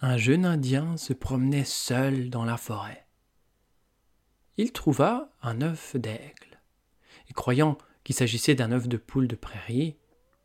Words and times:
un 0.00 0.16
jeune 0.16 0.44
Indien 0.44 0.96
se 0.96 1.12
promenait 1.12 1.64
seul 1.64 2.30
dans 2.30 2.44
la 2.44 2.56
forêt. 2.56 3.06
Il 4.56 4.72
trouva 4.72 5.32
un 5.42 5.60
œuf 5.60 5.96
d'aigle, 5.96 6.60
et 7.28 7.32
croyant 7.32 7.78
qu'il 8.04 8.14
s'agissait 8.14 8.54
d'un 8.54 8.72
œuf 8.72 8.88
de 8.88 8.96
poule 8.96 9.28
de 9.28 9.36
prairie, 9.36 9.96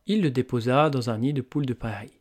il 0.06 0.22
le 0.22 0.32
déposa 0.32 0.90
dans 0.90 1.10
un 1.10 1.20
nid 1.20 1.34
de 1.34 1.42
poule 1.42 1.66
de 1.66 1.74
prairie. 1.74 2.20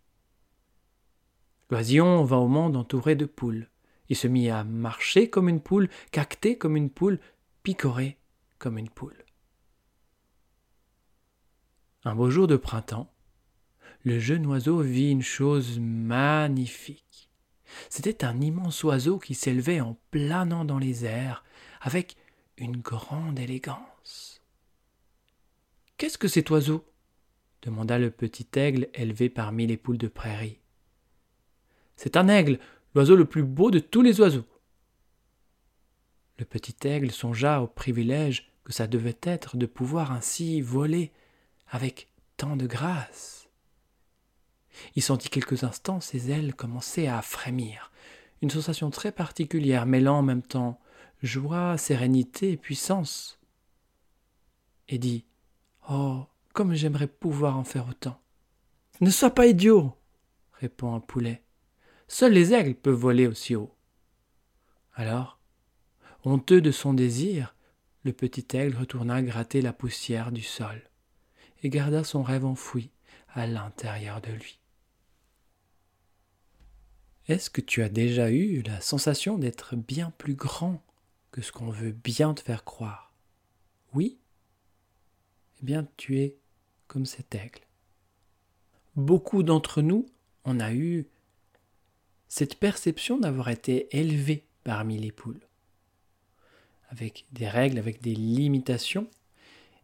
L'oisillon 1.71 2.23
vint 2.25 2.39
au 2.39 2.49
monde 2.49 2.77
entouré 2.77 3.17
de 3.17 3.25
poules. 3.25 3.69
Il 4.09 4.17
se 4.17 4.29
mit 4.29 4.51
à 4.51 4.63
marcher 4.63 5.31
comme 5.31 5.49
une 5.49 5.61
poule, 5.61 5.89
cacter 6.11 6.59
comme 6.59 6.77
une 6.77 6.91
poule, 6.91 7.19
picorer 7.63 8.19
comme 8.59 8.77
une 8.77 8.91
poule. 8.91 9.25
Un 12.05 12.15
beau 12.15 12.31
jour 12.31 12.47
de 12.47 12.57
printemps, 12.57 13.12
le 14.05 14.19
jeune 14.19 14.47
oiseau 14.47 14.81
vit 14.81 15.11
une 15.11 15.23
chose 15.23 15.79
magnifique. 15.79 17.31
C'était 17.89 18.25
un 18.25 18.41
immense 18.41 18.83
oiseau 18.85 19.19
qui 19.19 19.35
s'élevait 19.35 19.81
en 19.81 19.97
planant 20.11 20.65
dans 20.65 20.79
les 20.79 21.05
airs 21.05 21.45
avec 21.81 22.17
une 22.59 22.77
grande 22.77 23.39
élégance. 23.39 24.43
Qu'est-ce 25.97 26.19
que 26.19 26.29
cet 26.29 26.51
oiseau? 26.51 26.85
demanda 27.63 27.97
le 27.97 28.11
petit 28.11 28.49
aigle 28.57 28.89
élevé 28.93 29.29
parmi 29.29 29.69
les 29.69 29.77
poules 29.77 29.99
de 29.99 30.09
prairie. 30.09 30.59
C'est 31.95 32.17
un 32.17 32.27
aigle, 32.27 32.59
l'oiseau 32.95 33.15
le 33.15 33.25
plus 33.25 33.45
beau 33.45 33.71
de 33.71 33.79
tous 33.79 34.03
les 34.03 34.21
oiseaux. 34.21 34.45
Le 36.39 36.45
petit 36.45 36.75
aigle 36.89 37.13
songea 37.13 37.63
au 37.63 37.69
privilège 37.69 38.51
que 38.65 38.73
ça 38.73 38.89
devait 38.89 39.19
être 39.23 39.57
de 39.57 39.67
pouvoir 39.67 40.11
ainsi 40.11 40.61
voler 40.61 41.13
avec 41.69 42.09
tant 42.37 42.57
de 42.57 42.67
grâce. 42.67 43.42
Il 44.97 45.03
sentit 45.03 45.29
quelques 45.29 45.65
instants 45.65 46.01
ses 46.01 46.31
ailes 46.31 46.55
commencer 46.55 47.07
à 47.07 47.23
frémir, 47.23 47.91
une 48.41 48.51
sensation 48.51 48.91
très 48.91 49.13
particulière 49.13 49.87
mêlant 49.87 50.19
en 50.19 50.23
même 50.23 50.43
temps 50.43 50.81
joie, 51.23 51.79
sérénité 51.79 52.53
et 52.53 52.57
puissance. 52.57 53.39
Et 54.89 54.99
dit 54.99 55.25
Oh, 55.89 56.27
comme 56.53 56.75
j'aimerais 56.75 57.07
pouvoir 57.07 57.57
en 57.57 57.65
faire 57.65 57.89
autant. 57.89 58.21
Ne 59.01 59.11
sois 59.11 59.31
pas 59.31 59.47
idiot, 59.47 59.97
répond 60.55 60.95
un 60.95 61.01
poulet. 61.01 61.43
Seuls 62.09 62.33
les 62.33 62.53
aigles 62.53 62.75
peuvent 62.75 62.95
voler 62.95 63.27
aussi 63.27 63.57
haut. 63.57 63.75
Alors, 64.95 65.39
honteux 66.25 66.61
de 66.61 66.71
son 66.71 66.93
désir, 66.93 67.55
le 68.05 68.13
petit 68.13 68.47
aigle 68.57 68.77
retourna 68.77 69.23
gratter 69.23 69.63
la 69.63 69.73
poussière 69.73 70.33
du 70.33 70.43
sol 70.43 70.83
et 71.63 71.71
garda 71.71 72.05
son 72.05 72.23
rêve 72.23 72.45
enfoui 72.45 72.91
à 73.29 73.47
l'intérieur 73.47 74.21
de 74.21 74.33
lui. 74.33 74.62
Est-ce 77.29 77.51
que 77.51 77.61
tu 77.61 77.83
as 77.83 77.89
déjà 77.89 78.31
eu 78.31 78.63
la 78.63 78.81
sensation 78.81 79.39
d'être 79.39 79.77
bien 79.77 80.13
plus 80.19 80.35
grand 80.35 80.83
que 81.31 81.41
ce 81.41 81.53
qu'on 81.53 81.71
veut 81.71 81.93
bien 81.93 82.35
te 82.35 82.43
faire 82.43 82.65
croire? 82.65 83.13
Oui? 83.95 84.19
Eh 85.61 85.65
bien, 85.65 85.87
tu 85.97 86.19
es 86.19 86.37
comme 86.89 87.07
cet 87.07 87.35
aigle. 87.35 87.61
Beaucoup 88.97 89.43
d'entre 89.43 89.83
nous, 89.83 90.07
on 90.45 90.59
a 90.59 90.73
eu 90.75 91.07
cette 92.29 92.57
perception 92.57 93.19
d'avoir 93.19 93.51
été 93.51 93.95
élevé 93.97 94.45
parmi 94.65 94.99
les 94.99 95.13
poules, 95.13 95.47
avec 96.89 97.27
des 97.31 97.49
règles, 97.49 97.79
avec 97.79 98.03
des 98.03 98.15
limitations, 98.15 99.09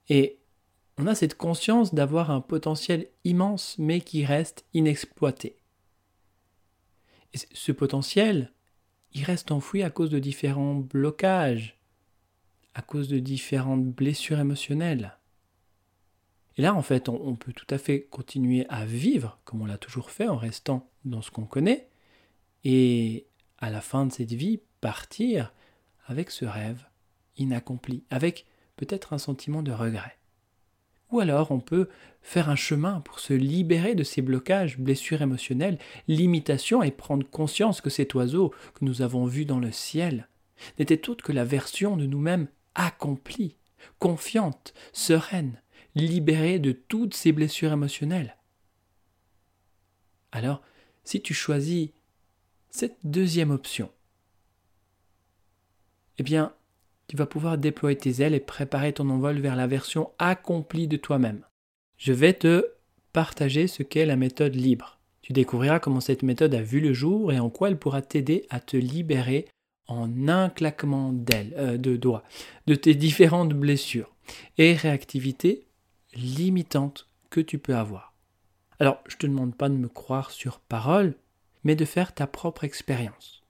et 0.08 0.38
on 0.96 1.06
a 1.06 1.14
cette 1.14 1.36
conscience 1.36 1.94
d'avoir 1.94 2.30
un 2.30 2.40
potentiel 2.40 3.08
immense 3.24 3.76
mais 3.78 4.00
qui 4.00 4.24
reste 4.24 4.64
inexploité 4.74 5.57
ce 7.34 7.72
potentiel, 7.72 8.52
il 9.12 9.24
reste 9.24 9.50
enfoui 9.50 9.82
à 9.82 9.90
cause 9.90 10.10
de 10.10 10.18
différents 10.18 10.74
blocages, 10.74 11.78
à 12.74 12.82
cause 12.82 13.08
de 13.08 13.18
différentes 13.18 13.84
blessures 13.84 14.38
émotionnelles. 14.38 15.16
Et 16.56 16.62
là, 16.62 16.74
en 16.74 16.82
fait, 16.82 17.08
on, 17.08 17.36
peut 17.36 17.52
tout 17.52 17.66
à 17.70 17.78
fait 17.78 18.02
continuer 18.02 18.66
à 18.68 18.84
vivre 18.84 19.38
comme 19.44 19.62
on 19.62 19.66
l'a 19.66 19.78
toujours 19.78 20.10
fait 20.10 20.26
en 20.26 20.36
restant 20.36 20.90
dans 21.04 21.22
ce 21.22 21.30
qu'on 21.30 21.44
connaît, 21.44 21.88
et 22.64 23.26
à 23.58 23.70
la 23.70 23.80
fin 23.80 24.06
de 24.06 24.12
cette 24.12 24.32
vie, 24.32 24.60
partir 24.80 25.52
avec 26.06 26.30
ce 26.30 26.44
rêve 26.44 26.84
inaccompli, 27.36 28.04
avec 28.10 28.46
peut-être 28.76 29.12
un 29.12 29.18
sentiment 29.18 29.62
de 29.62 29.72
regret. 29.72 30.17
Ou 31.10 31.20
alors 31.20 31.50
on 31.50 31.60
peut 31.60 31.88
faire 32.22 32.50
un 32.50 32.56
chemin 32.56 33.00
pour 33.00 33.20
se 33.20 33.32
libérer 33.32 33.94
de 33.94 34.02
ces 34.02 34.20
blocages, 34.20 34.78
blessures 34.78 35.22
émotionnelles, 35.22 35.78
limitations 36.06 36.82
et 36.82 36.90
prendre 36.90 37.28
conscience 37.28 37.80
que 37.80 37.90
cet 37.90 38.14
oiseau 38.14 38.52
que 38.74 38.84
nous 38.84 39.02
avons 39.02 39.24
vu 39.24 39.44
dans 39.44 39.58
le 39.58 39.72
ciel 39.72 40.28
n'était 40.78 41.08
autre 41.08 41.24
que 41.24 41.32
la 41.32 41.44
version 41.44 41.96
de 41.96 42.06
nous-mêmes 42.06 42.48
accomplie, 42.74 43.56
confiante, 43.98 44.74
sereine, 44.92 45.62
libérée 45.94 46.58
de 46.58 46.72
toutes 46.72 47.14
ces 47.14 47.32
blessures 47.32 47.72
émotionnelles. 47.72 48.36
Alors, 50.32 50.62
si 51.04 51.22
tu 51.22 51.32
choisis 51.32 51.90
cette 52.70 52.98
deuxième 53.02 53.50
option, 53.50 53.90
eh 56.18 56.22
bien, 56.22 56.52
tu 57.08 57.16
vas 57.16 57.26
pouvoir 57.26 57.58
déployer 57.58 57.96
tes 57.96 58.22
ailes 58.22 58.34
et 58.34 58.40
préparer 58.40 58.92
ton 58.92 59.08
envol 59.08 59.38
vers 59.38 59.56
la 59.56 59.66
version 59.66 60.10
accomplie 60.18 60.86
de 60.86 60.98
toi-même. 60.98 61.44
Je 61.96 62.12
vais 62.12 62.34
te 62.34 62.66
partager 63.12 63.66
ce 63.66 63.82
qu'est 63.82 64.06
la 64.06 64.16
méthode 64.16 64.54
libre. 64.54 64.98
Tu 65.22 65.32
découvriras 65.32 65.80
comment 65.80 66.00
cette 66.00 66.22
méthode 66.22 66.54
a 66.54 66.62
vu 66.62 66.80
le 66.80 66.92
jour 66.92 67.32
et 67.32 67.40
en 67.40 67.48
quoi 67.50 67.68
elle 67.68 67.78
pourra 67.78 68.02
t'aider 68.02 68.46
à 68.50 68.60
te 68.60 68.76
libérer 68.76 69.48
en 69.86 70.28
un 70.28 70.50
claquement 70.50 71.12
d'ailes, 71.12 71.54
euh, 71.56 71.78
de 71.78 71.96
doigts, 71.96 72.22
de 72.66 72.74
tes 72.74 72.94
différentes 72.94 73.54
blessures 73.54 74.14
et 74.58 74.74
réactivités 74.74 75.66
limitantes 76.14 77.06
que 77.30 77.40
tu 77.40 77.58
peux 77.58 77.74
avoir. 77.74 78.14
Alors, 78.80 78.98
je 79.08 79.14
ne 79.14 79.18
te 79.18 79.26
demande 79.26 79.56
pas 79.56 79.70
de 79.70 79.74
me 79.74 79.88
croire 79.88 80.30
sur 80.30 80.60
parole, 80.60 81.14
mais 81.64 81.74
de 81.74 81.86
faire 81.86 82.14
ta 82.14 82.26
propre 82.26 82.64
expérience. 82.64 83.42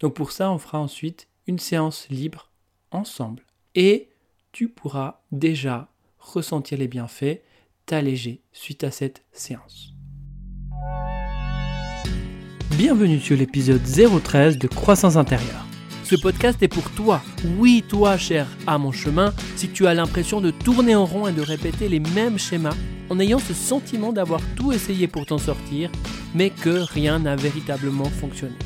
Donc 0.00 0.14
pour 0.14 0.32
ça, 0.32 0.50
on 0.50 0.58
fera 0.58 0.78
ensuite 0.78 1.28
une 1.46 1.58
séance 1.58 2.08
libre 2.10 2.49
ensemble. 2.90 3.42
Et 3.74 4.08
tu 4.52 4.68
pourras 4.68 5.20
déjà 5.32 5.88
ressentir 6.18 6.78
les 6.78 6.88
bienfaits, 6.88 7.40
t'alléger 7.86 8.40
suite 8.52 8.84
à 8.84 8.90
cette 8.90 9.22
séance. 9.32 9.94
Bienvenue 12.76 13.20
sur 13.20 13.36
l'épisode 13.36 13.82
013 13.82 14.58
de 14.58 14.66
Croissance 14.66 15.16
intérieure. 15.16 15.66
Ce 16.04 16.16
podcast 16.16 16.60
est 16.62 16.68
pour 16.68 16.90
toi, 16.90 17.22
oui 17.58 17.84
toi 17.88 18.16
cher 18.16 18.48
à 18.66 18.78
mon 18.78 18.90
chemin, 18.90 19.32
si 19.54 19.68
tu 19.68 19.86
as 19.86 19.94
l'impression 19.94 20.40
de 20.40 20.50
tourner 20.50 20.96
en 20.96 21.04
rond 21.04 21.28
et 21.28 21.32
de 21.32 21.42
répéter 21.42 21.88
les 21.88 22.00
mêmes 22.00 22.38
schémas 22.38 22.74
en 23.10 23.20
ayant 23.20 23.38
ce 23.38 23.54
sentiment 23.54 24.12
d'avoir 24.12 24.40
tout 24.56 24.72
essayé 24.72 25.06
pour 25.06 25.26
t'en 25.26 25.38
sortir, 25.38 25.90
mais 26.34 26.50
que 26.50 26.70
rien 26.70 27.20
n'a 27.20 27.36
véritablement 27.36 28.06
fonctionné. 28.06 28.56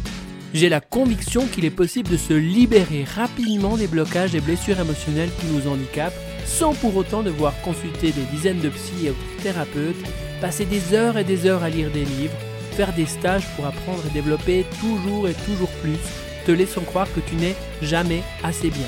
J'ai 0.55 0.69
la 0.69 0.81
conviction 0.81 1.49
qu'il 1.49 1.65
est 1.65 1.71
possible 1.71 2.11
de 2.11 2.17
se 2.17 2.33
libérer 2.33 3.03
rapidement 3.03 3.77
des 3.77 3.89
blocages 3.89 4.37
et 4.37 4.41
blessures 4.41 4.79
émotionnelles 4.79 5.33
qui 5.41 5.47
nous 5.47 5.69
handicapent 5.69 6.15
sans 6.47 6.75
pour 6.75 6.97
autant 6.97 7.25
devoir 7.25 7.61
consulter 7.63 8.13
des 8.13 8.23
dizaines 8.31 8.61
de 8.61 8.69
psy 8.69 9.09
et 9.09 9.43
thérapeutes, 9.43 9.97
passer 10.41 10.65
des 10.65 10.95
heures 10.95 11.19
et 11.19 11.25
des 11.25 11.47
heures 11.47 11.65
à 11.65 11.71
lire 11.71 11.91
des 11.91 12.05
livres, 12.05 12.37
faire 12.71 12.93
des 12.93 13.07
stages 13.07 13.49
pour 13.57 13.67
apprendre 13.67 14.05
et 14.09 14.13
développer 14.13 14.65
toujours 14.81 15.27
et 15.27 15.35
toujours 15.35 15.71
plus, 15.83 15.99
te 16.47 16.53
laissant 16.53 16.83
croire 16.83 17.13
que 17.13 17.21
tu 17.21 17.35
n'es 17.35 17.57
jamais 17.83 18.23
assez 18.45 18.71
bien. 18.71 18.87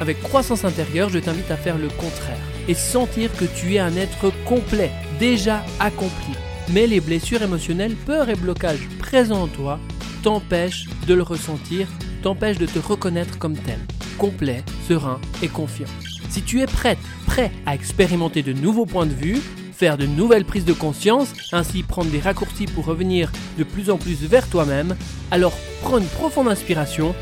Avec 0.00 0.20
croissance 0.22 0.66
intérieure, 0.66 1.08
je 1.08 1.18
t'invite 1.18 1.50
à 1.50 1.56
faire 1.56 1.78
le 1.78 1.88
contraire 1.88 2.36
et 2.68 2.74
sentir 2.74 3.34
que 3.38 3.46
tu 3.46 3.76
es 3.76 3.78
un 3.78 3.96
être 3.96 4.30
complet, 4.44 4.90
déjà 5.18 5.64
accompli. 5.80 6.34
Mais 6.74 6.86
les 6.86 7.00
blessures 7.00 7.40
émotionnelles, 7.40 7.94
peurs 7.94 8.28
et 8.28 8.34
blocages 8.34 8.86
présents 8.98 9.44
en 9.44 9.48
toi 9.48 9.80
t'empêche 10.26 10.86
de 11.06 11.14
le 11.14 11.22
ressentir, 11.22 11.86
t'empêche 12.24 12.58
de 12.58 12.66
te 12.66 12.80
reconnaître 12.80 13.38
comme 13.38 13.56
tel, 13.56 13.78
complet, 14.18 14.64
serein 14.88 15.20
et 15.40 15.46
confiant. 15.46 15.86
Si 16.30 16.42
tu 16.42 16.62
es 16.62 16.66
prête, 16.66 16.98
prêt 17.26 17.52
à 17.64 17.76
expérimenter 17.76 18.42
de 18.42 18.52
nouveaux 18.52 18.86
points 18.86 19.06
de 19.06 19.14
vue, 19.14 19.40
faire 19.72 19.96
de 19.96 20.04
nouvelles 20.04 20.44
prises 20.44 20.64
de 20.64 20.72
conscience, 20.72 21.32
ainsi 21.52 21.84
prendre 21.84 22.10
des 22.10 22.18
raccourcis 22.18 22.66
pour 22.66 22.86
revenir 22.86 23.30
de 23.56 23.62
plus 23.62 23.88
en 23.88 23.98
plus 23.98 24.24
vers 24.24 24.50
toi-même, 24.50 24.96
alors 25.30 25.56
prends 25.82 25.98
une 25.98 26.08
profonde 26.08 26.48
inspiration 26.48 27.14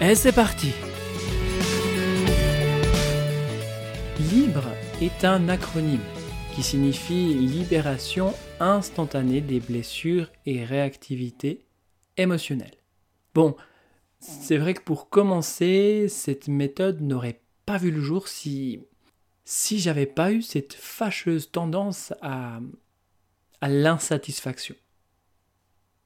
et 0.00 0.16
c'est 0.16 0.32
parti. 0.32 0.72
Libre 4.32 4.64
est 5.00 5.24
un 5.24 5.48
acronyme 5.48 6.00
qui 6.56 6.64
signifie 6.64 7.32
libération 7.34 8.34
instantanée 8.58 9.40
des 9.40 9.60
blessures 9.60 10.32
et 10.46 10.64
réactivité 10.64 11.65
Bon, 13.34 13.56
c'est 14.20 14.56
vrai 14.56 14.74
que 14.74 14.82
pour 14.82 15.08
commencer, 15.08 16.06
cette 16.08 16.48
méthode 16.48 17.00
n'aurait 17.00 17.40
pas 17.66 17.78
vu 17.78 17.90
le 17.90 18.00
jour 18.00 18.28
si 18.28 18.80
si 19.46 19.78
j'avais 19.78 20.06
pas 20.06 20.32
eu 20.32 20.42
cette 20.42 20.74
fâcheuse 20.74 21.52
tendance 21.52 22.12
à, 22.20 22.58
à 23.60 23.68
l'insatisfaction. 23.68 24.74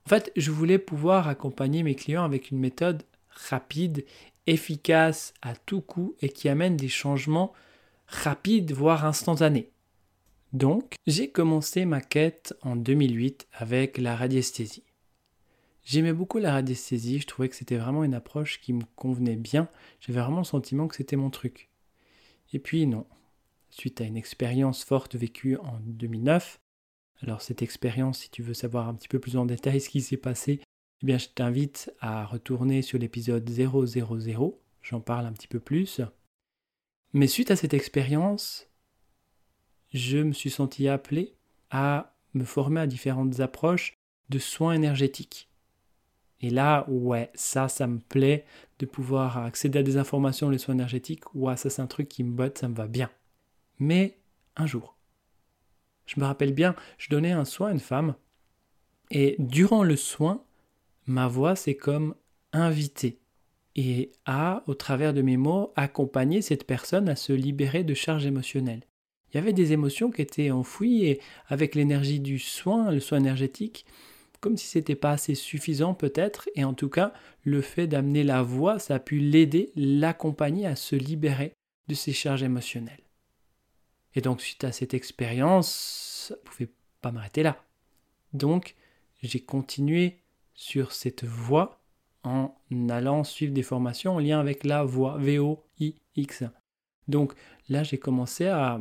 fait, 0.07 0.31
je 0.37 0.51
voulais 0.51 0.79
pouvoir 0.79 1.27
accompagner 1.27 1.83
mes 1.83 1.95
clients 1.95 2.25
avec 2.25 2.51
une 2.51 2.59
méthode 2.59 3.03
rapide, 3.31 4.05
efficace 4.47 5.33
à 5.41 5.55
tout 5.55 5.81
coup 5.81 6.17
et 6.21 6.29
qui 6.29 6.51
amène 6.51 6.77
des 6.77 6.89
changements 6.89 7.55
rapides, 8.07 8.73
voire 8.73 9.07
instantanés. 9.07 9.71
Donc, 10.53 10.97
j'ai 11.07 11.31
commencé 11.31 11.87
ma 11.87 12.03
quête 12.03 12.55
en 12.61 12.77
2008 12.77 13.47
avec 13.53 13.97
la 13.97 14.17
radiesthésie. 14.17 14.83
J'aimais 15.85 16.13
beaucoup 16.13 16.39
la 16.39 16.53
radiesthésie, 16.53 17.21
je 17.21 17.27
trouvais 17.27 17.49
que 17.49 17.57
c'était 17.57 17.79
vraiment 17.79 18.05
une 18.05 18.15
approche 18.15 18.61
qui 18.61 18.73
me 18.73 18.85
convenait 18.97 19.37
bien, 19.37 19.69
j'avais 20.01 20.21
vraiment 20.21 20.39
le 20.39 20.45
sentiment 20.45 20.89
que 20.89 20.97
c'était 20.97 21.17
mon 21.17 21.31
truc. 21.31 21.71
Et 22.53 22.59
puis 22.59 22.87
non, 22.87 23.07
suite 23.71 24.01
à 24.01 24.05
une 24.05 24.17
expérience 24.17 24.85
forte 24.85 25.17
vécue 25.17 25.57
en 25.57 25.81
2009, 25.85 26.61
alors 27.23 27.43
cette 27.43 27.63
expérience, 27.63 28.21
si 28.21 28.31
tu 28.31 28.43
veux 28.43 28.55
savoir 28.55 28.89
un 28.89 28.95
petit 28.95 29.09
peu 29.09 29.19
plus 29.19 29.37
en 29.37 29.47
détail 29.47 29.81
ce 29.81 29.91
qui 29.91 30.01
s'est 30.01 30.17
passé, 30.17 30.61
eh 31.03 31.07
bien 31.07 31.19
je 31.19 31.29
t'invite 31.29 31.93
à 32.01 32.25
retourner 32.25 32.83
sur 32.83 32.99
l'épisode 32.99 33.49
000, 33.49 34.61
j'en 34.83 35.01
parle 35.01 35.27
un 35.27 35.33
petit 35.33 35.49
peu 35.49 35.61
plus. 35.61 36.01
Mais 37.13 37.27
suite 37.27 37.51
à 37.51 37.57
cette 37.57 37.75
expérience, 37.75 38.69
je 39.93 40.19
me 40.19 40.33
suis 40.33 40.51
senti 40.51 40.89
appelé 40.89 41.35
à 41.71 42.17
me 42.35 42.45
former 42.45 42.81
à 42.81 42.87
différentes 42.87 43.41
approches 43.41 43.95
de 44.29 44.39
soins 44.39 44.73
énergétiques. 44.73 45.50
Et 46.41 46.51
là, 46.51 46.87
ouais, 46.89 47.31
ça, 47.35 47.69
ça 47.69 47.87
me 47.87 47.99
plaît 47.99 48.45
de 48.79 48.87
pouvoir 48.87 49.39
accéder 49.39 49.81
à 49.81 49.83
des 49.83 49.97
informations, 49.97 50.49
les 50.49 50.59
soins 50.59 50.75
énergétiques. 50.75 51.35
Ouais, 51.35 51.57
ça, 51.57 51.69
c'est 51.69 51.83
un 51.83 51.87
truc 51.87 52.09
qui 52.09 52.25
me 52.25 52.33
botte, 52.33 52.59
ça 52.59 52.69
me 52.69 52.75
va 52.75 52.87
bien. 52.87 53.11
Mais 53.79 54.19
un 54.57 54.67
jour, 54.67 54.97
je 56.07 56.19
me 56.19 56.25
rappelle 56.25 56.53
bien, 56.53 56.75
je 56.99 57.09
donnais 57.09 57.33
un 57.33 57.45
soin 57.45 57.69
à 57.69 57.73
une 57.73 57.79
femme, 57.79 58.15
et 59.11 59.37
durant 59.39 59.83
le 59.83 59.97
soin, 59.97 60.43
ma 61.07 61.27
voix 61.27 61.57
s'est 61.57 61.77
comme 61.77 62.15
invitée 62.53 63.19
et 63.77 64.13
a, 64.27 64.63
au 64.67 64.75
travers 64.75 65.15
de 65.15 65.23
mes 65.23 65.37
mots, 65.37 65.73
accompagné 65.77 66.43
cette 66.43 66.67
personne 66.67 67.09
à 67.09 67.17
se 67.17 67.33
libérer 67.33 67.85
de 67.85 67.95
charges 67.95 68.27
émotionnelles. 68.27 68.83
Il 69.33 69.37
y 69.37 69.39
avait 69.39 69.53
des 69.53 69.73
émotions 69.73 70.11
qui 70.11 70.23
étaient 70.23 70.51
enfouies 70.51 71.05
et 71.05 71.21
avec 71.49 71.75
l'énergie 71.75 72.21
du 72.21 72.39
soin, 72.39 72.91
le 72.91 73.01
soin 73.01 73.19
énergétique, 73.19 73.87
comme 74.41 74.57
si 74.57 74.67
c'était 74.67 74.95
pas 74.95 75.13
assez 75.13 75.35
suffisant 75.35 75.95
peut-être, 75.95 76.49
et 76.55 76.65
en 76.65 76.75
tout 76.75 76.89
cas, 76.89 77.13
le 77.45 77.61
fait 77.61 77.87
d'amener 77.87 78.25
la 78.25 78.43
voix, 78.43 78.79
ça 78.79 78.97
a 78.97 78.99
pu 78.99 79.19
l'aider, 79.19 79.73
l'accompagner 79.77 80.67
à 80.67 80.77
se 80.77 80.97
libérer 80.97 81.53
de 81.89 81.95
ses 81.95 82.13
charges 82.13 82.43
émotionnelles. 82.43 83.05
Et 84.15 84.21
donc, 84.21 84.41
suite 84.41 84.65
à 84.65 84.73
cette 84.73 84.95
expérience, 84.95 86.29
ça 86.29 86.35
ne 86.35 86.41
pouvait 86.41 86.71
pas 87.01 87.13
m'arrêter 87.13 87.43
là. 87.43 87.63
Donc, 88.33 88.75
j'ai 89.23 89.41
continué 89.41 90.19
sur 90.55 90.93
cette 90.93 91.25
voie 91.25 91.81
en 92.23 92.55
allant 92.89 93.25
suivre 93.25 93.53
des 93.53 93.63
formations 93.63 94.17
en 94.17 94.19
lien 94.19 94.41
avec 94.41 94.65
la 94.65 94.85
voix, 94.85 95.17
V-O-I-X. 95.19 96.45
Donc 97.09 97.35
là, 97.69 97.83
j'ai 97.83 97.99
commencé 97.99 98.47
à 98.47 98.81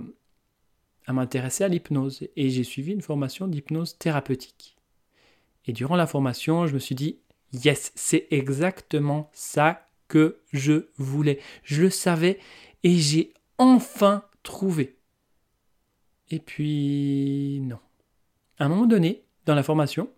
m'intéresser 1.07 1.63
à 1.63 1.67
l'hypnose 1.67 2.27
et 2.35 2.49
j'ai 2.49 2.63
suivi 2.63 2.91
une 2.91 3.01
formation 3.01 3.47
d'hypnose 3.47 3.97
thérapeutique. 3.97 4.78
Et 5.65 5.73
durant 5.73 5.95
la 5.95 6.07
formation, 6.07 6.67
je 6.67 6.73
me 6.73 6.79
suis 6.79 6.95
dit, 6.95 7.19
yes, 7.53 7.91
c'est 7.95 8.27
exactement 8.31 9.29
ça 9.33 9.85
que 10.07 10.39
je 10.51 10.87
voulais. 10.97 11.39
Je 11.63 11.81
le 11.83 11.89
savais 11.89 12.39
et 12.83 12.97
j'ai 12.97 13.33
enfin 13.57 14.23
trouvé. 14.43 14.97
Et 16.31 16.39
puis, 16.39 17.59
non. 17.63 17.79
À 18.57 18.65
un 18.65 18.69
moment 18.69 18.85
donné, 18.85 19.23
dans 19.45 19.55
la 19.55 19.63
formation, 19.63 20.09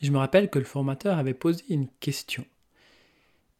je 0.00 0.10
me 0.10 0.18
rappelle 0.18 0.50
que 0.50 0.58
le 0.58 0.64
formateur 0.64 1.18
avait 1.18 1.34
posé 1.34 1.64
une 1.68 1.88
question. 2.00 2.44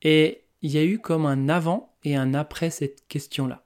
Et 0.03 0.43
il 0.63 0.71
y 0.71 0.79
a 0.79 0.85
eu 0.85 0.99
comme 0.99 1.27
un 1.27 1.49
avant 1.49 1.95
et 2.05 2.17
un 2.17 2.35
après 2.35 2.71
cette 2.71 3.07
question-là. 3.09 3.65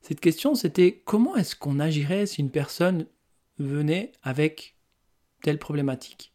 Cette 0.00 0.20
question, 0.20 0.54
c'était 0.54 1.02
comment 1.04 1.36
est-ce 1.36 1.56
qu'on 1.56 1.80
agirait 1.80 2.26
si 2.26 2.40
une 2.40 2.50
personne 2.50 3.06
venait 3.58 4.12
avec 4.22 4.75
problématique 5.54 6.32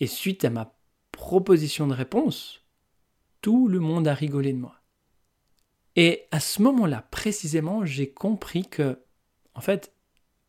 Et 0.00 0.06
suite 0.06 0.44
à 0.44 0.50
ma 0.50 0.76
proposition 1.12 1.86
de 1.86 1.94
réponse, 1.94 2.64
tout 3.40 3.68
le 3.68 3.78
monde 3.78 4.08
a 4.08 4.14
rigolé 4.14 4.52
de 4.52 4.58
moi. 4.58 4.80
Et 5.96 6.24
à 6.32 6.40
ce 6.40 6.60
moment-là, 6.62 7.02
précisément, 7.10 7.84
j'ai 7.84 8.10
compris 8.10 8.66
que 8.66 8.98
en 9.54 9.60
fait, 9.60 9.92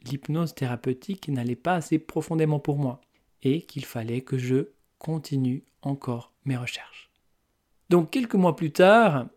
l'hypnose 0.04 0.56
thérapeutique 0.56 1.28
n'allait 1.30 1.56
pas 1.56 1.76
assez 1.76 2.00
profondément 2.00 2.60
pour 2.60 2.78
moi 2.78 3.02
et 3.44 3.62
qu'il 3.62 3.86
fallait 3.86 4.22
que 4.22 4.38
je 4.38 4.70
continue 4.98 5.64
encore 5.82 6.34
mes 6.46 6.58
recherches. 6.58 7.12
Donc 7.90 8.10
quelques 8.10 8.36
mois 8.36 8.56
plus 8.56 8.72
tard, 8.72 9.28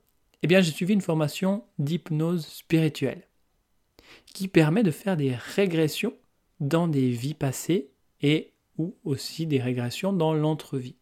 eh 0.43 0.46
bien 0.46 0.60
j'ai 0.60 0.72
suivi 0.72 0.94
une 0.94 1.02
formation 1.02 1.64
d'hypnose 1.78 2.46
spirituelle 2.46 3.28
qui 4.26 4.49
permet 4.49 4.82
de 4.82 4.90
faire 4.90 5.16
des 5.16 5.34
régressions 5.34 6.14
dans 6.60 6.88
des 6.88 7.10
vies 7.10 7.34
passées 7.34 7.90
et 8.20 8.53
ou 8.76 8.97
aussi 9.05 9.47
des 9.47 9.61
régressions 9.61 10.12
dans 10.12 10.35
l'entrevie. 10.35 10.97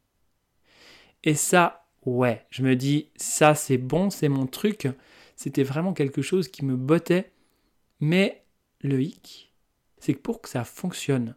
Et 1.25 1.35
ça, 1.35 1.87
ouais, 2.05 2.47
je 2.51 2.63
me 2.63 2.77
dis 2.77 3.11
ça 3.17 3.55
c'est 3.55 3.79
bon, 3.79 4.11
c'est 4.11 4.29
mon 4.29 4.47
truc, 4.47 4.89
c'était 5.37 5.63
vraiment 5.63 5.93
quelque 5.93 6.23
chose 6.23 6.49
qui 6.49 6.65
me 6.65 6.77
bottait, 6.77 7.33
mais 8.01 8.45
le 8.81 9.03
hic, 9.03 9.53
c'est 9.99 10.15
que 10.15 10.21
pour 10.21 10.41
que 10.41 10.49
ça 10.49 10.65
fonctionne, 10.65 11.37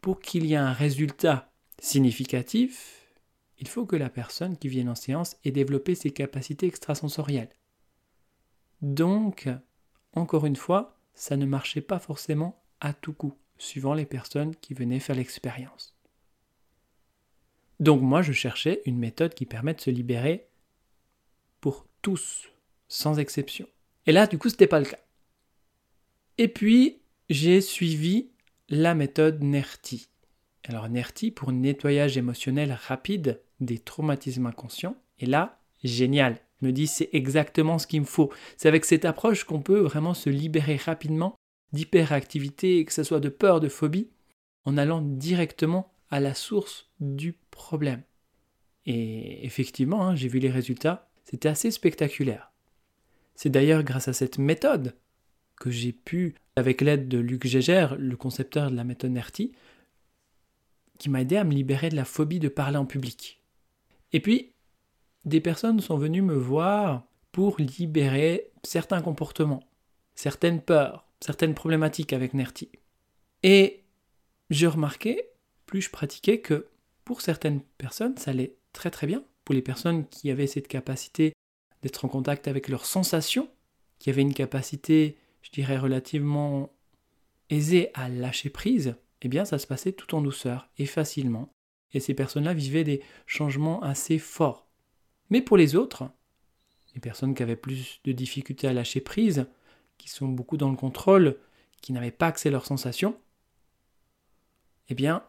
pour 0.00 0.20
qu'il 0.20 0.46
y 0.46 0.54
ait 0.54 0.56
un 0.56 0.72
résultat 0.72 1.52
significatif, 1.78 3.06
il 3.58 3.68
faut 3.68 3.86
que 3.86 3.96
la 3.96 4.10
personne 4.10 4.56
qui 4.56 4.68
vient 4.68 4.88
en 4.88 4.94
séance 4.94 5.36
ait 5.44 5.50
développé 5.50 5.94
ses 5.94 6.10
capacités 6.10 6.66
extrasensorielles. 6.66 7.54
Donc, 8.82 9.48
encore 10.12 10.44
une 10.46 10.56
fois, 10.56 10.98
ça 11.14 11.36
ne 11.36 11.46
marchait 11.46 11.80
pas 11.80 11.98
forcément 11.98 12.62
à 12.80 12.92
tout 12.92 13.14
coup, 13.14 13.34
suivant 13.58 13.94
les 13.94 14.06
personnes 14.06 14.54
qui 14.56 14.74
venaient 14.74 15.00
faire 15.00 15.16
l'expérience. 15.16 15.94
Donc 17.80 18.00
moi, 18.00 18.22
je 18.22 18.32
cherchais 18.32 18.82
une 18.86 18.98
méthode 18.98 19.34
qui 19.34 19.46
permette 19.46 19.78
de 19.78 19.82
se 19.82 19.90
libérer 19.90 20.48
pour 21.60 21.86
tous, 22.02 22.48
sans 22.88 23.18
exception. 23.18 23.66
Et 24.06 24.12
là, 24.12 24.26
du 24.26 24.38
coup, 24.38 24.48
ce 24.48 24.54
n'était 24.54 24.66
pas 24.66 24.80
le 24.80 24.86
cas. 24.86 24.98
Et 26.38 26.48
puis, 26.48 27.00
j'ai 27.28 27.60
suivi 27.60 28.30
la 28.68 28.94
méthode 28.94 29.42
NERTI. 29.42 30.08
Alors 30.64 30.88
NERTI 30.88 31.30
pour 31.30 31.52
nettoyage 31.52 32.16
émotionnel 32.16 32.72
rapide 32.72 33.40
des 33.60 33.78
traumatismes 33.78 34.46
inconscients. 34.46 34.96
Et 35.18 35.26
là, 35.26 35.60
génial. 35.84 36.40
Me 36.62 36.72
dis, 36.72 36.86
c'est 36.86 37.10
exactement 37.12 37.78
ce 37.78 37.86
qu'il 37.86 38.00
me 38.00 38.06
faut. 38.06 38.32
C'est 38.56 38.68
avec 38.68 38.84
cette 38.86 39.04
approche 39.04 39.44
qu'on 39.44 39.60
peut 39.60 39.80
vraiment 39.80 40.14
se 40.14 40.30
libérer 40.30 40.76
rapidement 40.76 41.36
d'hyperactivité, 41.72 42.84
que 42.84 42.92
ce 42.92 43.02
soit 43.02 43.20
de 43.20 43.28
peur, 43.28 43.60
de 43.60 43.68
phobie, 43.68 44.10
en 44.64 44.76
allant 44.76 45.00
directement 45.00 45.92
à 46.10 46.20
la 46.20 46.34
source 46.34 46.90
du 47.00 47.34
problème. 47.50 48.02
Et 48.84 49.44
effectivement, 49.44 50.06
hein, 50.06 50.14
j'ai 50.14 50.28
vu 50.28 50.38
les 50.38 50.50
résultats, 50.50 51.08
c'était 51.24 51.48
assez 51.48 51.70
spectaculaire. 51.70 52.52
C'est 53.34 53.50
d'ailleurs 53.50 53.82
grâce 53.82 54.08
à 54.08 54.12
cette 54.12 54.38
méthode 54.38 54.94
que 55.56 55.70
j'ai 55.70 55.92
pu, 55.92 56.34
avec 56.54 56.80
l'aide 56.80 57.08
de 57.08 57.18
Luc 57.18 57.46
Gégère, 57.46 57.96
le 57.96 58.16
concepteur 58.16 58.70
de 58.70 58.76
la 58.76 58.84
méthode 58.84 59.10
NERTI, 59.10 59.52
qui 60.98 61.10
m'a 61.10 61.22
aidé 61.22 61.36
à 61.36 61.44
me 61.44 61.52
libérer 61.52 61.88
de 61.88 61.96
la 61.96 62.04
phobie 62.04 62.38
de 62.38 62.48
parler 62.48 62.76
en 62.76 62.86
public. 62.86 63.42
Et 64.12 64.20
puis, 64.20 64.52
des 65.24 65.40
personnes 65.40 65.80
sont 65.80 65.98
venues 65.98 66.22
me 66.22 66.36
voir 66.36 67.06
pour 67.32 67.58
libérer 67.58 68.50
certains 68.62 69.02
comportements, 69.02 69.64
certaines 70.14 70.62
peurs, 70.62 71.05
certaines 71.26 71.54
problématiques 71.54 72.12
avec 72.12 72.34
NERTI. 72.34 72.70
Et 73.42 73.82
j'ai 74.48 74.68
remarqué, 74.68 75.24
plus 75.66 75.82
je 75.82 75.90
pratiquais, 75.90 76.40
que 76.40 76.68
pour 77.04 77.20
certaines 77.20 77.62
personnes, 77.78 78.16
ça 78.16 78.30
allait 78.30 78.54
très 78.72 78.92
très 78.92 79.08
bien. 79.08 79.24
Pour 79.44 79.54
les 79.54 79.62
personnes 79.62 80.06
qui 80.06 80.30
avaient 80.30 80.46
cette 80.46 80.68
capacité 80.68 81.32
d'être 81.82 82.04
en 82.04 82.08
contact 82.08 82.46
avec 82.46 82.68
leurs 82.68 82.86
sensations, 82.86 83.48
qui 83.98 84.10
avaient 84.10 84.22
une 84.22 84.34
capacité 84.34 85.18
je 85.46 85.50
dirais, 85.52 85.78
relativement 85.78 86.72
aisé 87.50 87.90
à 87.94 88.08
lâcher 88.08 88.50
prise, 88.50 88.96
eh 89.22 89.28
bien 89.28 89.44
ça 89.44 89.60
se 89.60 89.66
passait 89.68 89.92
tout 89.92 90.16
en 90.16 90.20
douceur 90.20 90.68
et 90.76 90.86
facilement. 90.86 91.48
Et 91.92 92.00
ces 92.00 92.14
personnes-là 92.14 92.52
vivaient 92.52 92.82
des 92.82 93.00
changements 93.26 93.80
assez 93.82 94.18
forts. 94.18 94.66
Mais 95.30 95.40
pour 95.40 95.56
les 95.56 95.76
autres, 95.76 96.10
les 96.94 97.00
personnes 97.00 97.34
qui 97.34 97.44
avaient 97.44 97.54
plus 97.54 98.00
de 98.04 98.10
difficultés 98.10 98.66
à 98.66 98.72
lâcher 98.72 99.00
prise, 99.00 99.46
qui 99.98 100.08
sont 100.08 100.28
beaucoup 100.28 100.56
dans 100.56 100.70
le 100.70 100.76
contrôle, 100.76 101.38
qui 101.80 101.92
n'avaient 101.92 102.10
pas 102.10 102.28
accès 102.28 102.48
à 102.48 102.52
leurs 102.52 102.66
sensations, 102.66 103.18
eh 104.88 104.94
bien, 104.94 105.24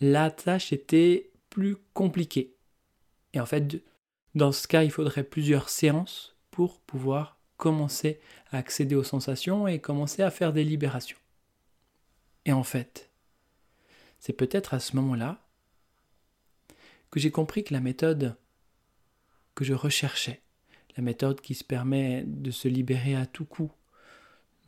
la 0.00 0.30
tâche 0.30 0.72
était 0.72 1.30
plus 1.50 1.76
compliquée. 1.94 2.56
Et 3.32 3.40
en 3.40 3.46
fait, 3.46 3.82
dans 4.34 4.52
ce 4.52 4.66
cas, 4.66 4.82
il 4.82 4.90
faudrait 4.90 5.24
plusieurs 5.24 5.68
séances 5.68 6.36
pour 6.50 6.80
pouvoir 6.80 7.38
commencer 7.56 8.20
à 8.50 8.58
accéder 8.58 8.94
aux 8.94 9.04
sensations 9.04 9.68
et 9.68 9.78
commencer 9.78 10.22
à 10.22 10.30
faire 10.30 10.52
des 10.52 10.64
libérations. 10.64 11.18
Et 12.44 12.52
en 12.52 12.64
fait, 12.64 13.10
c'est 14.18 14.32
peut-être 14.32 14.74
à 14.74 14.80
ce 14.80 14.96
moment-là 14.96 15.46
que 17.10 17.20
j'ai 17.20 17.30
compris 17.30 17.64
que 17.64 17.74
la 17.74 17.80
méthode 17.80 18.36
que 19.54 19.64
je 19.64 19.74
recherchais, 19.74 20.40
la 20.96 21.02
méthode 21.02 21.40
qui 21.40 21.54
se 21.54 21.64
permet 21.64 22.24
de 22.26 22.50
se 22.50 22.68
libérer 22.68 23.14
à 23.14 23.26
tout 23.26 23.44
coup, 23.44 23.70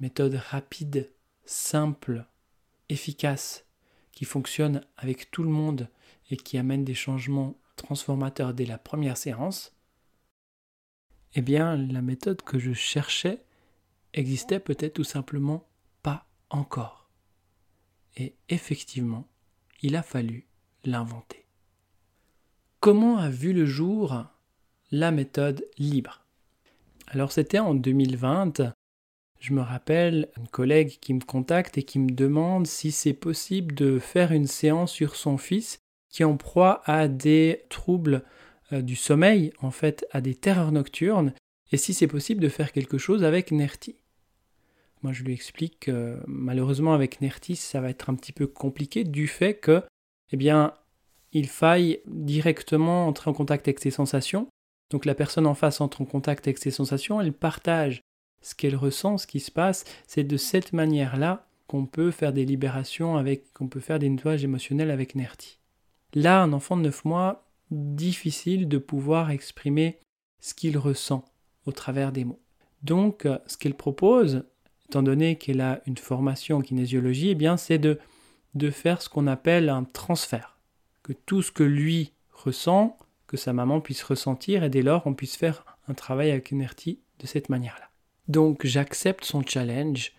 méthode 0.01 0.35
rapide, 0.35 1.13
simple, 1.45 2.27
efficace, 2.89 3.65
qui 4.13 4.25
fonctionne 4.25 4.85
avec 4.97 5.31
tout 5.31 5.43
le 5.43 5.51
monde 5.51 5.89
et 6.31 6.37
qui 6.37 6.57
amène 6.59 6.85
des 6.85 6.95
changements 6.95 7.57
transformateurs 7.77 8.55
dès 8.55 8.67
la 8.67 8.79
première 8.79 9.17
séance, 9.17 9.75
eh 11.35 11.43
bien 11.43 11.77
la 11.77 12.03
méthode 12.03 12.43
que 12.43 12.59
je 12.59 12.73
cherchais 12.73 13.45
existait 14.13 14.61
peut-être 14.61 14.95
tout 14.95 15.05
simplement 15.05 15.67
pas 16.03 16.27
encore. 16.51 17.09
Et 18.17 18.37
effectivement, 18.49 19.27
il 19.83 19.97
a 19.97 20.03
fallu 20.03 20.47
l'inventer. 20.85 21.47
Comment 22.79 23.19
a 23.19 23.29
vu 23.29 23.53
le 23.53 23.67
jour 23.67 24.25
la 24.93 25.11
méthode 25.11 25.67
libre? 25.79 26.25
Alors 27.09 27.33
c'était 27.33 27.59
en 27.59 27.75
2020. 27.75 28.75
Je 29.45 29.53
me 29.53 29.61
rappelle 29.61 30.31
un 30.41 30.47
collègue 30.47 30.97
qui 31.03 31.13
me 31.13 31.21
contacte 31.21 31.77
et 31.77 31.83
qui 31.83 31.99
me 31.99 32.11
demande 32.11 32.67
si 32.67 32.91
c'est 32.91 33.13
possible 33.13 33.75
de 33.75 33.99
faire 33.99 34.33
une 34.33 34.47
séance 34.47 34.91
sur 34.91 35.17
son 35.17 35.37
fils 35.37 35.81
qui 36.09 36.25
en 36.25 36.39
proie 36.39 36.81
à 36.87 37.09
des 37.09 37.67
troubles 37.69 38.23
euh, 38.73 38.81
du 38.81 38.97
sommeil, 38.97 39.53
en 39.61 39.71
fait, 39.71 40.07
à 40.13 40.23
des 40.23 40.35
terreurs 40.35 40.73
nocturnes, 40.73 41.35
et 41.73 41.77
si 41.77 41.93
c'est 41.93 42.07
possible 42.07 42.41
de 42.41 42.49
faire 42.49 42.73
quelque 42.73 42.97
chose 42.97 43.23
avec 43.23 43.53
Nerti. 43.53 43.97
Moi, 45.03 45.13
je 45.13 45.25
lui 45.25 45.35
explique 45.35 45.81
que 45.81 46.19
malheureusement, 46.27 46.95
avec 46.95 47.21
Nerti, 47.21 47.55
ça 47.55 47.83
va 47.83 47.91
être 47.91 48.09
un 48.09 48.15
petit 48.15 48.33
peu 48.33 48.47
compliqué 48.47 49.05
du 49.05 49.29
fait 49.29 49.53
que, 49.53 49.83
eh 50.33 50.39
bien, 50.39 50.73
il 51.33 51.49
faille 51.49 52.01
directement 52.07 53.07
entrer 53.07 53.29
en 53.29 53.35
contact 53.35 53.69
avec 53.69 53.81
ses 53.81 53.91
sensations. 53.91 54.49
Donc, 54.91 55.05
la 55.05 55.15
personne 55.15 55.47
en 55.47 55.55
face 55.55 55.83
entre 55.83 56.01
en 56.01 56.07
contact 56.07 56.49
avec 56.49 56.57
ses 56.57 56.71
sensations, 56.71 57.21
elle 57.21 57.35
partage 57.35 58.01
ce 58.45 58.55
qu'elle 58.55 58.77
ressent, 58.77 59.19
ce 59.19 59.27
qui 59.27 59.41
se 59.41 59.51
passe. 59.51 59.85
C'est 60.07 60.23
de 60.23 60.37
cette 60.37 60.73
manière-là 60.73 61.49
qu'on 61.67 61.87
peut 61.87 62.11
faire 62.11 62.33
des 62.33 62.45
libérations 62.45 63.17
avec, 63.17 63.53
qu'on 63.55 63.69
peut 63.69 63.81
faire 63.81 63.99
des 63.99 64.09
nettoyages 64.09 64.45
émotionnels 64.45 64.91
avec 64.91 65.15
Nerti. 65.15 65.59
Là, 66.13 66.43
un 66.43 66.53
enfant 66.53 66.77
de 66.77 66.83
9 66.83 67.07
mois, 67.07 67.49
difficile 67.71 68.69
de 68.69 68.79
pouvoir 68.79 69.31
exprimer 69.31 69.99
ce 70.41 70.55
qu'il 70.55 70.77
ressent 70.79 71.25
au 71.65 71.73
travers 71.73 72.13
des 72.13 72.25
mots. 72.25 72.41
Donc, 72.83 73.27
ce 73.47 73.57
qu'elle 73.57 73.75
propose, 73.75 74.45
étant 74.89 75.03
donné 75.03 75.37
qu'elle 75.37 75.63
a 75.63 75.81
une 75.87 75.97
formation 75.97 76.59
en 76.59 76.61
kinésiologie, 76.61 77.31
eh 77.31 77.35
bien, 77.35 77.57
c'est 77.57 77.79
de, 77.79 77.99
de 78.55 78.71
faire 78.71 79.01
ce 79.01 79.09
qu'on 79.09 79.27
appelle 79.27 79.71
un 79.71 79.85
transfert. 79.85 80.59
Que 81.03 81.15
tout 81.15 81.41
ce 81.41 81.51
que 81.51 81.65
lui 81.65 82.13
ressent, 82.31 82.99
que 83.27 83.39
sa 83.39 83.55
maman 83.55 83.81
puisse 83.81 84.03
ressentir, 84.03 84.63
et 84.63 84.71
dès 84.71 84.83
lors, 84.83 85.07
on 85.07 85.15
puisse 85.15 85.37
faire 85.37 85.65
un 85.89 85.95
travail 85.95 86.31
avec 86.31 86.53
Nerti 86.53 87.01
de 87.19 87.27
cette 87.27 87.49
manière-là. 87.49 87.94
Donc, 88.29 88.65
j'accepte 88.65 89.25
son 89.25 89.43
challenge. 89.45 90.13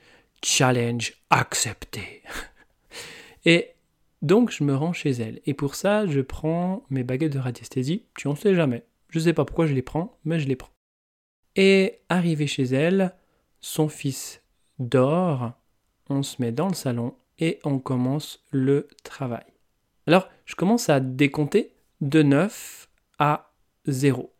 Challenge 0.43 1.13
accepté. 1.29 2.21
et 3.45 3.75
donc 4.21 4.49
je 4.49 4.63
me 4.63 4.75
rends 4.75 4.93
chez 4.93 5.11
elle. 5.11 5.39
Et 5.45 5.53
pour 5.53 5.75
ça, 5.75 6.07
je 6.07 6.19
prends 6.19 6.83
mes 6.89 7.03
baguettes 7.03 7.33
de 7.33 7.39
radiesthésie. 7.39 8.05
Tu 8.15 8.27
en 8.27 8.35
sais 8.35 8.55
jamais. 8.55 8.83
Je 9.09 9.19
ne 9.19 9.23
sais 9.25 9.33
pas 9.33 9.45
pourquoi 9.45 9.67
je 9.67 9.73
les 9.73 9.83
prends, 9.83 10.17
mais 10.23 10.39
je 10.39 10.47
les 10.47 10.55
prends. 10.55 10.71
Et 11.55 11.99
arrivé 12.09 12.47
chez 12.47 12.63
elle, 12.63 13.15
son 13.61 13.87
fils 13.87 14.41
dort, 14.79 15.53
on 16.09 16.23
se 16.23 16.41
met 16.41 16.51
dans 16.51 16.67
le 16.67 16.73
salon 16.73 17.15
et 17.37 17.59
on 17.63 17.77
commence 17.77 18.43
le 18.51 18.87
travail. 19.03 19.45
Alors, 20.07 20.27
je 20.45 20.55
commence 20.55 20.89
à 20.89 20.99
décompter 20.99 21.73
de 22.01 22.23
9 22.23 22.89
à 23.19 23.53
0. 23.85 24.33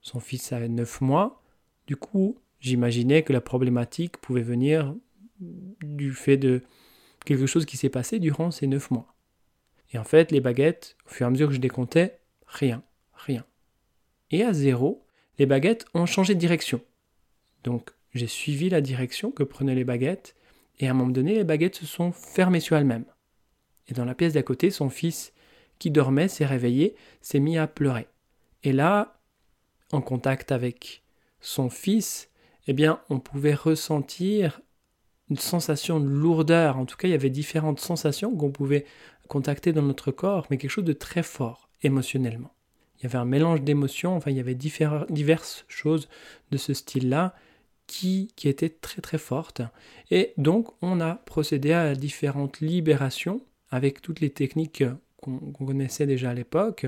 Son 0.00 0.20
fils 0.20 0.52
a 0.52 0.66
9 0.66 1.00
mois, 1.02 1.42
du 1.86 1.96
coup, 1.96 2.38
j'imaginais 2.66 3.22
que 3.22 3.32
la 3.32 3.40
problématique 3.40 4.16
pouvait 4.18 4.42
venir 4.42 4.94
du 5.40 6.12
fait 6.12 6.36
de 6.36 6.62
quelque 7.24 7.46
chose 7.46 7.64
qui 7.64 7.76
s'est 7.76 7.88
passé 7.88 8.18
durant 8.18 8.50
ces 8.50 8.66
neuf 8.66 8.90
mois. 8.90 9.14
Et 9.92 9.98
en 9.98 10.04
fait, 10.04 10.32
les 10.32 10.40
baguettes, 10.40 10.96
au 11.06 11.10
fur 11.10 11.26
et 11.26 11.28
à 11.28 11.30
mesure 11.30 11.48
que 11.48 11.54
je 11.54 11.60
décomptais, 11.60 12.18
rien, 12.46 12.82
rien. 13.14 13.44
Et 14.30 14.42
à 14.42 14.52
zéro, 14.52 15.04
les 15.38 15.46
baguettes 15.46 15.86
ont 15.94 16.06
changé 16.06 16.34
de 16.34 16.40
direction. 16.40 16.80
Donc, 17.62 17.90
j'ai 18.14 18.26
suivi 18.26 18.68
la 18.68 18.80
direction 18.80 19.30
que 19.30 19.44
prenaient 19.44 19.74
les 19.74 19.84
baguettes, 19.84 20.34
et 20.78 20.88
à 20.88 20.90
un 20.90 20.94
moment 20.94 21.10
donné, 21.10 21.34
les 21.34 21.44
baguettes 21.44 21.76
se 21.76 21.86
sont 21.86 22.10
fermées 22.10 22.60
sur 22.60 22.76
elles-mêmes. 22.76 23.04
Et 23.88 23.94
dans 23.94 24.04
la 24.04 24.14
pièce 24.14 24.32
d'à 24.32 24.42
côté, 24.42 24.70
son 24.70 24.90
fils, 24.90 25.32
qui 25.78 25.90
dormait, 25.90 26.28
s'est 26.28 26.46
réveillé, 26.46 26.96
s'est 27.20 27.38
mis 27.38 27.58
à 27.58 27.66
pleurer. 27.66 28.08
Et 28.64 28.72
là, 28.72 29.20
en 29.92 30.00
contact 30.00 30.50
avec 30.50 31.02
son 31.40 31.70
fils, 31.70 32.28
eh 32.66 32.72
bien, 32.72 33.00
on 33.10 33.20
pouvait 33.20 33.54
ressentir 33.54 34.60
une 35.30 35.38
sensation 35.38 36.00
de 36.00 36.06
lourdeur. 36.06 36.78
En 36.78 36.86
tout 36.86 36.96
cas, 36.96 37.08
il 37.08 37.12
y 37.12 37.14
avait 37.14 37.30
différentes 37.30 37.80
sensations 37.80 38.34
qu'on 38.34 38.50
pouvait 38.50 38.84
contacter 39.28 39.72
dans 39.72 39.82
notre 39.82 40.12
corps, 40.12 40.46
mais 40.50 40.58
quelque 40.58 40.70
chose 40.70 40.84
de 40.84 40.92
très 40.92 41.22
fort 41.22 41.68
émotionnellement. 41.82 42.52
Il 42.98 43.04
y 43.04 43.06
avait 43.06 43.18
un 43.18 43.24
mélange 43.24 43.62
d'émotions, 43.62 44.16
enfin, 44.16 44.30
il 44.30 44.36
y 44.36 44.40
avait 44.40 44.54
diverses 44.54 45.64
choses 45.68 46.08
de 46.50 46.56
ce 46.56 46.72
style-là 46.72 47.34
qui, 47.86 48.32
qui 48.36 48.48
étaient 48.48 48.70
très 48.70 49.02
très 49.02 49.18
fortes. 49.18 49.62
Et 50.10 50.32
donc, 50.38 50.68
on 50.82 51.00
a 51.00 51.14
procédé 51.14 51.72
à 51.72 51.94
différentes 51.94 52.60
libérations 52.60 53.42
avec 53.70 54.00
toutes 54.00 54.20
les 54.20 54.30
techniques 54.30 54.84
qu'on 55.20 55.38
connaissait 55.52 56.06
déjà 56.06 56.30
à 56.30 56.34
l'époque, 56.34 56.86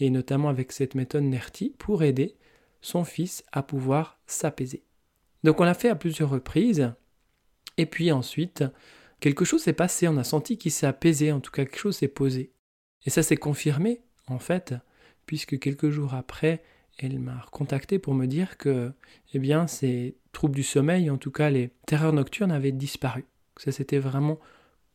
et 0.00 0.10
notamment 0.10 0.48
avec 0.48 0.72
cette 0.72 0.94
méthode 0.94 1.24
NERTI, 1.24 1.74
pour 1.78 2.02
aider 2.02 2.36
son 2.80 3.04
fils 3.04 3.44
à 3.52 3.62
pouvoir 3.62 4.18
s'apaiser. 4.26 4.82
Donc 5.44 5.60
on 5.60 5.64
l'a 5.64 5.74
fait 5.74 5.90
à 5.90 5.94
plusieurs 5.94 6.30
reprises, 6.30 6.92
et 7.76 7.86
puis 7.86 8.10
ensuite, 8.10 8.64
quelque 9.20 9.44
chose 9.44 9.62
s'est 9.62 9.72
passé, 9.72 10.08
on 10.08 10.16
a 10.16 10.24
senti 10.24 10.58
qu'il 10.58 10.72
s'est 10.72 10.86
apaisé, 10.86 11.30
en 11.30 11.40
tout 11.40 11.50
cas 11.50 11.64
quelque 11.64 11.78
chose 11.78 11.96
s'est 11.96 12.08
posé. 12.08 12.50
Et 13.04 13.10
ça 13.10 13.22
s'est 13.22 13.36
confirmé, 13.36 14.00
en 14.26 14.38
fait, 14.38 14.74
puisque 15.26 15.58
quelques 15.58 15.90
jours 15.90 16.14
après, 16.14 16.62
elle 16.98 17.18
m'a 17.18 17.38
recontacté 17.40 17.98
pour 17.98 18.14
me 18.14 18.26
dire 18.26 18.56
que, 18.56 18.92
eh 19.32 19.38
bien, 19.38 19.66
ces 19.66 20.16
troubles 20.32 20.54
du 20.54 20.62
sommeil, 20.62 21.10
en 21.10 21.18
tout 21.18 21.30
cas 21.30 21.50
les 21.50 21.70
terreurs 21.86 22.12
nocturnes, 22.12 22.52
avaient 22.52 22.72
disparu. 22.72 23.24
Ça 23.56 23.72
s'était 23.72 23.98
vraiment 23.98 24.38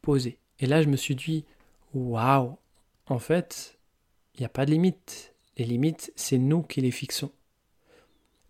posé. 0.02 0.40
Et 0.60 0.66
là, 0.66 0.82
je 0.82 0.88
me 0.88 0.96
suis 0.96 1.16
dit, 1.16 1.46
waouh, 1.94 2.58
en 3.06 3.20
fait, 3.20 3.78
il 4.36 4.40
n'y 4.42 4.46
a 4.46 4.50
pas 4.50 4.66
de 4.66 4.72
limite. 4.72 5.36
Les 5.58 5.66
limites, 5.66 6.12
c'est 6.16 6.38
nous 6.38 6.64
qui 6.64 6.82
les 6.82 6.92
fixons. 6.92 7.32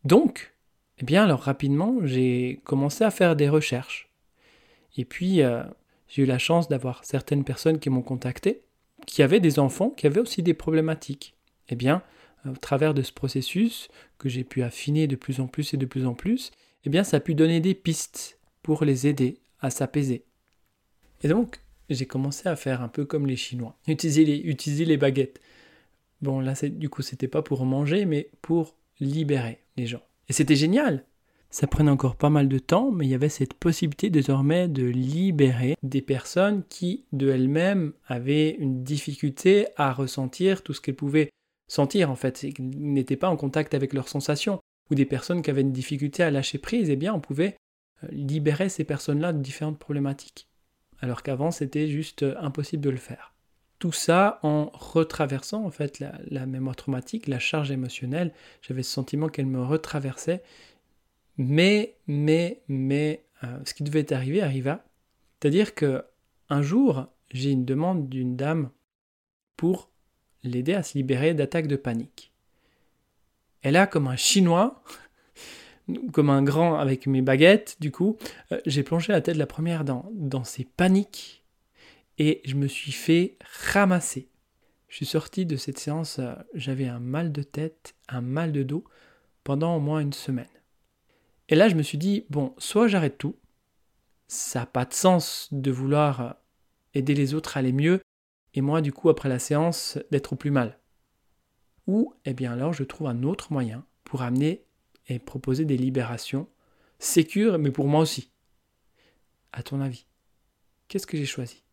Donc, 0.03 0.53
eh 0.99 1.05
bien, 1.05 1.23
alors 1.23 1.41
rapidement, 1.41 1.97
j'ai 2.03 2.59
commencé 2.65 3.03
à 3.03 3.11
faire 3.11 3.35
des 3.35 3.49
recherches. 3.49 4.09
Et 4.97 5.05
puis, 5.05 5.41
euh, 5.41 5.63
j'ai 6.07 6.23
eu 6.23 6.25
la 6.25 6.39
chance 6.39 6.67
d'avoir 6.67 7.05
certaines 7.05 7.45
personnes 7.45 7.79
qui 7.79 7.89
m'ont 7.89 8.01
contacté, 8.01 8.63
qui 9.05 9.23
avaient 9.23 9.39
des 9.39 9.59
enfants, 9.59 9.91
qui 9.91 10.07
avaient 10.07 10.19
aussi 10.19 10.43
des 10.43 10.53
problématiques. 10.53 11.35
Eh 11.69 11.75
bien, 11.75 12.03
au 12.45 12.55
travers 12.55 12.93
de 12.93 13.01
ce 13.01 13.13
processus 13.13 13.87
que 14.17 14.27
j'ai 14.27 14.43
pu 14.43 14.61
affiner 14.61 15.07
de 15.07 15.15
plus 15.15 15.39
en 15.39 15.47
plus 15.47 15.73
et 15.73 15.77
de 15.77 15.85
plus 15.85 16.05
en 16.05 16.15
plus, 16.15 16.51
eh 16.83 16.89
bien, 16.89 17.03
ça 17.03 17.17
a 17.17 17.19
pu 17.19 17.33
donner 17.33 17.61
des 17.61 17.75
pistes 17.75 18.39
pour 18.61 18.83
les 18.83 19.07
aider 19.07 19.39
à 19.61 19.69
s'apaiser. 19.69 20.25
Et 21.23 21.27
donc, 21.29 21.61
j'ai 21.89 22.05
commencé 22.05 22.49
à 22.49 22.55
faire 22.55 22.81
un 22.81 22.87
peu 22.89 23.05
comme 23.05 23.25
les 23.25 23.37
Chinois, 23.37 23.77
utiliser 23.87 24.25
les, 24.25 24.37
utiliser 24.37 24.83
les 24.83 24.97
baguettes. 24.97 25.39
Bon, 26.21 26.41
là, 26.41 26.53
du 26.61 26.89
coup, 26.89 27.01
c'était 27.03 27.29
pas 27.29 27.41
pour 27.41 27.65
manger, 27.65 28.03
mais 28.05 28.29
pour 28.41 28.75
libérer 28.99 29.59
les 29.77 29.85
gens. 29.85 30.01
Et 30.29 30.33
c'était 30.33 30.55
génial 30.55 31.03
ça 31.49 31.67
prenait 31.67 31.91
encore 31.91 32.15
pas 32.15 32.29
mal 32.29 32.47
de 32.47 32.59
temps, 32.59 32.91
mais 32.91 33.05
il 33.05 33.09
y 33.09 33.15
avait 33.15 33.29
cette 33.29 33.55
possibilité 33.55 34.09
désormais 34.09 34.67
de 34.67 34.83
libérer 34.83 35.75
des 35.81 36.01
personnes 36.01 36.63
qui, 36.69 37.05
de 37.11 37.29
elles-mêmes, 37.29 37.93
avaient 38.07 38.51
une 38.51 38.83
difficulté 38.83 39.67
à 39.75 39.91
ressentir 39.91 40.61
tout 40.61 40.73
ce 40.73 40.81
qu'elles 40.81 40.95
pouvaient 40.95 41.29
sentir, 41.67 42.11
en 42.11 42.15
fait, 42.15 42.43
et 42.43 42.53
n'étaient 42.59 43.15
pas 43.15 43.29
en 43.29 43.37
contact 43.37 43.73
avec 43.73 43.93
leurs 43.93 44.09
sensations, 44.09 44.59
ou 44.91 44.95
des 44.95 45.05
personnes 45.05 45.41
qui 45.41 45.49
avaient 45.49 45.61
une 45.61 45.71
difficulté 45.71 46.21
à 46.21 46.31
lâcher 46.31 46.59
prise, 46.59 46.89
eh 46.89 46.95
bien, 46.95 47.13
on 47.13 47.19
pouvait 47.19 47.57
euh, 48.03 48.07
libérer 48.11 48.69
ces 48.69 48.83
personnes-là 48.83 49.33
de 49.33 49.41
différentes 49.41 49.79
problématiques. 49.79 50.47
Alors 50.99 51.23
qu'avant, 51.23 51.51
c'était 51.51 51.87
juste 51.87 52.23
euh, 52.23 52.35
impossible 52.39 52.83
de 52.83 52.89
le 52.89 52.97
faire. 52.97 53.33
Tout 53.79 53.93
ça 53.93 54.39
en 54.43 54.69
retraversant 54.73 55.65
en 55.65 55.71
fait 55.71 55.99
la, 55.99 56.45
mémoire 56.45 56.75
traumatique, 56.75 57.27
la 57.27 57.39
charge 57.39 57.71
émotionnelle. 57.71 58.33
J'avais 58.61 58.83
ce 58.83 58.91
sentiment 58.91 59.29
qu'elle 59.29 59.45
me 59.45 59.63
retraversait 59.63 60.43
mais, 61.39 61.95
mais, 62.05 62.61
mais, 62.67 63.23
euh, 63.43 63.59
ce 63.65 63.73
qui 63.73 63.83
devait 63.83 64.13
arriver 64.13 64.41
arriva. 64.41 64.83
C'est-à-dire 65.39 65.73
que 65.73 66.03
un 66.49 66.61
jour, 66.61 67.07
j'ai 67.31 67.51
une 67.51 67.65
demande 67.65 68.09
d'une 68.09 68.35
dame 68.35 68.69
pour 69.55 69.89
l'aider 70.43 70.73
à 70.73 70.83
se 70.83 70.97
libérer 70.97 71.33
d'attaques 71.33 71.67
de 71.67 71.77
panique. 71.77 72.33
Elle 73.61 73.77
a 73.77 73.87
comme 73.87 74.07
un 74.07 74.17
chinois, 74.17 74.83
comme 76.11 76.29
un 76.29 76.43
grand 76.43 76.75
avec 76.75 77.07
mes 77.07 77.21
baguettes, 77.21 77.77
du 77.79 77.91
coup, 77.91 78.17
euh, 78.51 78.59
j'ai 78.65 78.83
plongé 78.83 79.13
la 79.13 79.21
tête 79.21 79.37
la 79.37 79.47
première 79.47 79.85
dans, 79.85 80.11
dans 80.13 80.43
ses 80.43 80.65
paniques. 80.65 81.38
Et 82.19 82.41
je 82.45 82.55
me 82.55 82.67
suis 82.67 82.91
fait 82.91 83.37
ramasser. 83.73 84.29
Je 84.89 84.97
suis 84.97 85.05
sorti 85.05 85.45
de 85.45 85.55
cette 85.55 85.79
séance, 85.79 86.19
euh, 86.19 86.33
j'avais 86.53 86.87
un 86.87 86.99
mal 86.99 87.31
de 87.31 87.43
tête, 87.43 87.95
un 88.09 88.21
mal 88.21 88.51
de 88.51 88.63
dos 88.63 88.83
pendant 89.43 89.75
au 89.75 89.79
moins 89.79 90.01
une 90.01 90.13
semaine. 90.13 90.49
Et 91.47 91.55
là, 91.55 91.69
je 91.69 91.75
me 91.75 91.81
suis 91.81 91.97
dit, 91.97 92.25
bon, 92.29 92.53
soit 92.57 92.87
j'arrête 92.87 93.17
tout, 93.17 93.35
ça 94.27 94.59
n'a 94.59 94.65
pas 94.65 94.85
de 94.85 94.93
sens 94.93 95.47
de 95.51 95.71
vouloir 95.71 96.21
euh, 96.21 96.31
aider 96.93 97.15
les 97.15 97.33
autres 97.33 97.55
à 97.55 97.61
aller 97.61 97.71
mieux, 97.71 98.01
et 98.53 98.61
moi, 98.61 98.81
du 98.81 98.91
coup, 98.91 99.09
après 99.09 99.29
la 99.29 99.39
séance, 99.39 99.97
d'être 100.11 100.33
au 100.33 100.35
plus 100.35 100.51
mal. 100.51 100.79
Ou, 101.87 102.13
eh 102.25 102.33
bien 102.33 102.51
alors, 102.51 102.73
je 102.73 102.83
trouve 102.83 103.07
un 103.07 103.23
autre 103.23 103.53
moyen 103.53 103.85
pour 104.03 104.21
amener 104.21 104.65
et 105.07 105.19
proposer 105.19 105.65
des 105.65 105.77
libérations 105.77 106.47
sécures, 106.99 107.57
mais 107.57 107.71
pour 107.71 107.87
moi 107.87 108.01
aussi. 108.01 108.31
À 109.51 109.63
ton 109.63 109.81
avis, 109.81 110.05
qu'est-ce 110.87 111.07
que 111.07 111.17
j'ai 111.17 111.25
choisi? 111.25 111.63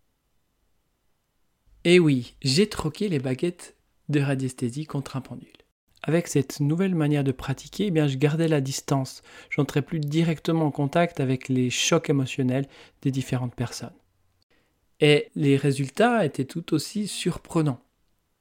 Eh 1.88 2.00
oui, 2.00 2.35
j'ai 2.43 2.69
troqué 2.69 3.09
les 3.09 3.21
baguettes 3.21 3.76
de 4.09 4.19
radiesthésie 4.19 4.87
contre 4.87 5.16
un 5.16 5.21
pendule. 5.21 5.47
Avec 6.02 6.26
cette 6.26 6.59
nouvelle 6.59 6.97
manière 6.97 7.23
de 7.23 7.31
pratiquer, 7.31 7.87
eh 7.87 7.90
bien, 7.93 8.09
je 8.09 8.16
gardais 8.16 8.49
la 8.49 8.61
distance. 8.61 9.23
Je 9.50 9.61
n'entrais 9.61 9.83
plus 9.83 10.00
directement 10.00 10.64
en 10.64 10.73
contact 10.73 11.21
avec 11.21 11.49
les 11.49 11.71
chocs 11.71 12.11
émotionnels 12.11 12.66
des 13.02 13.12
différentes 13.12 13.55
personnes. 13.55 13.95
Et 14.99 15.28
les 15.37 15.57
résultats 15.57 16.25
étaient 16.25 16.45
tout 16.45 16.75
aussi 16.75 17.07
surprenants. 17.07 17.85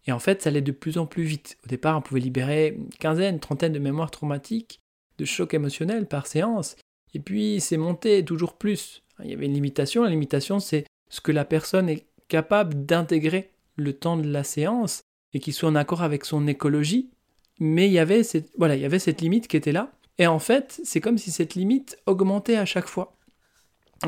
Et 0.08 0.12
en 0.12 0.18
fait, 0.18 0.42
ça 0.42 0.50
allait 0.50 0.62
de 0.62 0.72
plus 0.72 0.98
en 0.98 1.06
plus 1.06 1.24
vite. 1.24 1.60
Au 1.66 1.68
départ, 1.68 2.00
on 2.00 2.02
pouvait 2.02 2.22
libérer 2.22 2.70
une 2.70 2.90
quinzaine, 2.90 3.40
trentaine 3.40 3.74
de 3.74 3.80
mémoires 3.80 4.10
traumatiques, 4.10 4.80
de 5.20 5.26
chocs 5.26 5.54
émotionnels 5.54 6.08
par 6.08 6.26
séance. 6.26 6.78
Et 7.14 7.20
puis, 7.20 7.62
c'est 7.62 7.78
monté 7.78 8.26
toujours 8.26 8.58
plus. 8.58 9.04
Il 9.24 9.30
y 9.30 9.34
avait 9.34 9.46
une 9.46 9.54
limitation. 9.54 10.04
La 10.04 10.10
limitation, 10.10 10.60
c'est 10.60 10.86
ce 11.10 11.22
que 11.22 11.32
la 11.32 11.46
personne 11.46 11.90
est 11.90 12.08
capable 12.28 12.86
d'intégrer 12.86 13.52
le 13.76 13.94
temps 13.94 14.18
de 14.18 14.28
la 14.28 14.44
séance 14.44 15.04
et 15.34 15.40
qui 15.40 15.54
soit 15.54 15.70
en 15.70 15.76
accord 15.76 16.02
avec 16.02 16.26
son 16.26 16.48
écologie. 16.48 17.12
Mais 17.60 17.88
il 17.88 17.94
y 17.94 18.00
avait 18.00 18.24
cette, 18.24 19.22
limite 19.22 19.48
qui 19.48 19.58
était 19.58 19.72
là. 19.72 19.92
Et 20.18 20.28
en 20.28 20.40
fait, 20.40 20.80
c'est 20.84 21.02
comme 21.02 21.18
si 21.18 21.32
cette 21.32 21.56
limite 21.56 21.98
augmentait 22.06 22.58
à 22.58 22.66
chaque 22.66 22.88
fois. 22.88 23.18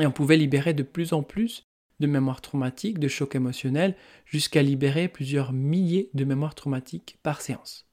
Et 0.00 0.06
on 0.06 0.12
pouvait 0.12 0.36
libérer 0.36 0.74
de 0.74 0.82
plus 0.82 1.12
en 1.12 1.22
plus 1.22 1.66
de 2.00 2.06
mémoires 2.06 2.40
traumatiques, 2.40 2.98
de 2.98 3.08
chocs 3.08 3.34
émotionnels, 3.34 3.96
jusqu'à 4.24 4.62
libérer 4.62 5.08
plusieurs 5.08 5.52
milliers 5.52 6.10
de 6.14 6.24
mémoires 6.24 6.54
traumatiques 6.54 7.18
par 7.22 7.40
séance. 7.40 7.88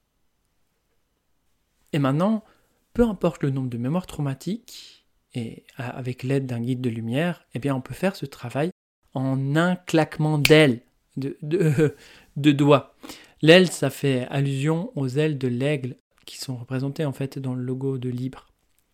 Et 1.92 1.98
maintenant, 1.98 2.44
peu 2.92 3.02
importe 3.02 3.42
le 3.42 3.50
nombre 3.50 3.68
de 3.68 3.78
mémoires 3.78 4.06
traumatiques, 4.06 5.06
et 5.34 5.64
avec 5.76 6.22
l'aide 6.22 6.46
d'un 6.46 6.60
guide 6.60 6.80
de 6.80 6.88
lumière, 6.88 7.46
eh 7.54 7.58
bien 7.58 7.74
on 7.74 7.82
peut 7.82 7.94
faire 7.94 8.16
ce 8.16 8.24
travail 8.24 8.70
en 9.16 9.56
un 9.56 9.76
claquement 9.76 10.38
d'ailes, 10.38 10.82
de, 11.16 11.38
de, 12.36 12.52
doigts. 12.52 12.94
L'aile, 13.40 13.70
ça 13.70 13.88
fait 13.88 14.26
allusion 14.28 14.92
aux 14.94 15.08
ailes 15.08 15.38
de 15.38 15.48
l'aigle 15.48 15.96
qui 16.26 16.36
sont 16.36 16.56
représentées 16.56 17.06
en 17.06 17.12
fait 17.12 17.38
dans 17.38 17.54
le 17.54 17.62
logo 17.62 17.96
de 17.96 18.10
Libre. 18.10 18.46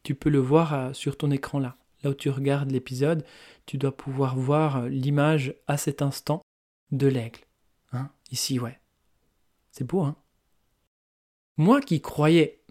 Tu 0.05 0.15
peux 0.15 0.31
le 0.31 0.39
voir 0.39 0.75
euh, 0.75 0.93
sur 0.93 1.17
ton 1.17 1.31
écran 1.33 1.59
là. 1.59 1.77
Là 2.05 2.11
où 2.11 2.15
tu 2.15 2.31
regardes 2.31 2.71
l'épisode, 2.71 3.25
tu 3.67 3.79
dois 3.79 3.97
pouvoir 3.97 4.37
voir 4.37 4.77
euh, 4.77 4.89
l'image 4.89 5.55
à 5.67 5.77
cet 5.77 6.03
instant 6.03 6.43
de 6.93 7.09
l'aigle. 7.09 7.41
Hein 7.93 8.11
Ici, 8.31 8.61
ouais. 8.61 8.79
C'est 9.73 9.85
beau, 9.85 10.03
hein 10.03 10.17
Moi 11.57 11.81
qui 11.81 12.01
croyais 12.01 12.63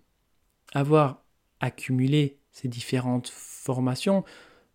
avoir 0.74 1.25
accumulé 1.60 2.39
ces 2.51 2.70
différentes 2.70 3.27
formations 3.29 4.24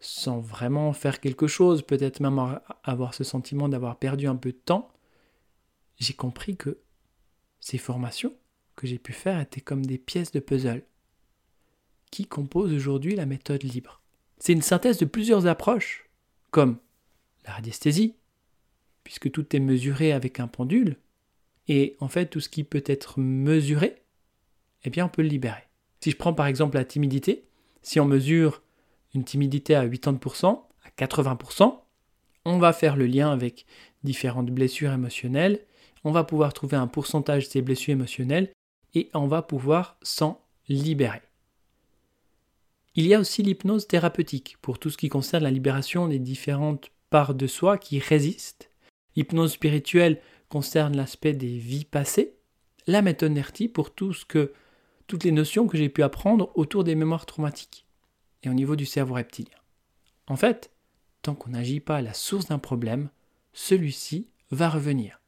sans 0.00 0.41
vraiment 0.41 0.93
faire 0.93 1.21
quelque 1.21 1.47
chose, 1.47 1.83
peut-être 1.83 2.21
même 2.21 2.61
avoir 2.85 3.15
ce 3.15 3.25
sentiment 3.25 3.69
d'avoir 3.69 3.99
perdu 3.99 4.26
un 4.26 4.37
peu 4.37 4.53
de 4.53 4.59
temps, 4.59 4.93
j'ai 5.99 6.15
compris 6.15 6.57
que 6.57 6.79
ces 7.61 7.79
formations 7.79 8.35
que 8.76 8.87
j'ai 8.87 8.99
pu 8.99 9.12
faire 9.12 9.40
étaient 9.40 9.61
comme 9.61 9.85
des 9.85 9.99
pièces 9.99 10.33
de 10.33 10.40
puzzle 10.40 10.85
qui 12.11 12.27
composent 12.27 12.73
aujourd'hui 12.73 13.16
la 13.16 13.27
méthode 13.27 13.62
libre. 13.62 14.03
C'est 14.38 14.53
une 14.53 14.62
synthèse 14.62 14.99
de 14.99 15.07
plusieurs 15.07 15.47
approches, 15.47 16.09
comme 16.51 16.79
la 17.47 17.53
radiesthésie, 17.53 18.16
puisque 19.03 19.31
tout 19.31 19.57
est 19.57 19.61
mesuré 19.61 20.12
avec 20.12 20.40
un 20.40 20.47
pendule, 20.47 20.97
et 21.68 21.97
en 22.01 22.09
fait 22.09 22.27
tout 22.27 22.40
ce 22.40 22.49
qui 22.49 22.64
peut 22.64 22.85
être 22.87 23.18
mesuré, 23.18 24.03
eh 24.85 24.90
bien 24.90 25.07
on 25.07 25.09
peut 25.09 25.23
le 25.23 25.29
libérer. 25.29 25.64
Si 26.01 26.11
je 26.11 26.16
prends 26.16 26.35
par 26.35 26.47
exemple 26.47 26.77
la 26.77 26.85
timidité, 26.85 27.49
si 27.83 27.99
on 27.99 28.05
mesure 28.05 28.62
une 29.16 29.24
timidité 29.24 29.74
à 29.74 29.87
80%, 29.87 30.61
à 30.85 31.05
80%, 31.05 31.74
on 32.44 32.59
va 32.59 32.72
faire 32.72 32.96
le 32.96 33.07
lien 33.07 33.33
avec 33.33 33.66
différentes 34.05 34.50
blessures 34.50 34.92
émotionnelles, 34.92 35.64
on 36.05 36.12
va 36.12 36.22
pouvoir 36.22 36.52
trouver 36.52 36.76
un 36.76 36.87
pourcentage 36.87 37.46
de 37.46 37.50
ces 37.50 37.62
blessures 37.62 37.92
émotionnelles 37.92 38.52
et 38.94 39.11
on 39.14 39.26
va 39.26 39.42
pouvoir 39.42 39.96
s'en 40.02 40.40
libérer. 40.68 41.22
Il 42.94 43.07
y 43.07 43.14
a 43.14 43.20
aussi 43.20 43.42
l'hypnose 43.42 43.88
thérapeutique 43.88 44.57
pour 44.62 44.79
tout 44.79 44.90
ce 44.90 44.96
qui 44.96 45.09
concerne 45.09 45.42
la 45.42 45.50
libération 45.50 46.09
des 46.09 46.18
différentes 46.18 46.90
parts 47.11 47.35
de 47.35 47.46
soi 47.46 47.79
qui 47.79 47.98
résistent. 47.98 48.70
L'hypnose 49.16 49.52
spirituelle 49.52 50.20
concerne 50.48 50.96
l'aspect 50.96 51.33
des 51.33 51.59
vies 51.59 51.85
passées. 51.85 52.37
La 52.87 53.02
méthode 53.02 53.33
NERTI 53.33 53.68
pour 53.68 53.94
tout 53.94 54.12
ce 54.12 54.24
que, 54.24 54.52
toutes 55.07 55.24
les 55.24 55.33
notions 55.33 55.66
que 55.66 55.76
j'ai 55.76 55.88
pu 55.88 56.02
apprendre 56.02 56.52
autour 56.55 56.85
des 56.85 56.94
mémoires 56.94 57.26
traumatiques 57.26 57.86
et 58.42 58.49
au 58.49 58.55
niveau 58.55 58.77
du 58.77 58.87
cerveau 58.87 59.14
reptilien. 59.14 59.59
En 60.27 60.37
fait, 60.37 60.70
tant 61.22 61.35
qu'on 61.35 61.51
n'agit 61.51 61.81
pas 61.81 61.96
à 61.96 62.03
la 62.03 62.14
source 62.14 62.46
d'un 62.46 62.59
problème, 62.59 63.11
celui-ci 63.53 64.29
va 64.51 64.68
revenir. 64.68 65.20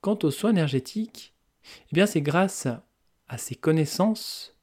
Quant 0.00 0.18
aux 0.22 0.30
soins 0.30 0.50
énergétiques, 0.50 1.34
eh 1.94 2.06
c'est 2.06 2.22
grâce 2.22 2.68
à 3.28 3.38
ces 3.38 3.54
connaissances 3.54 4.56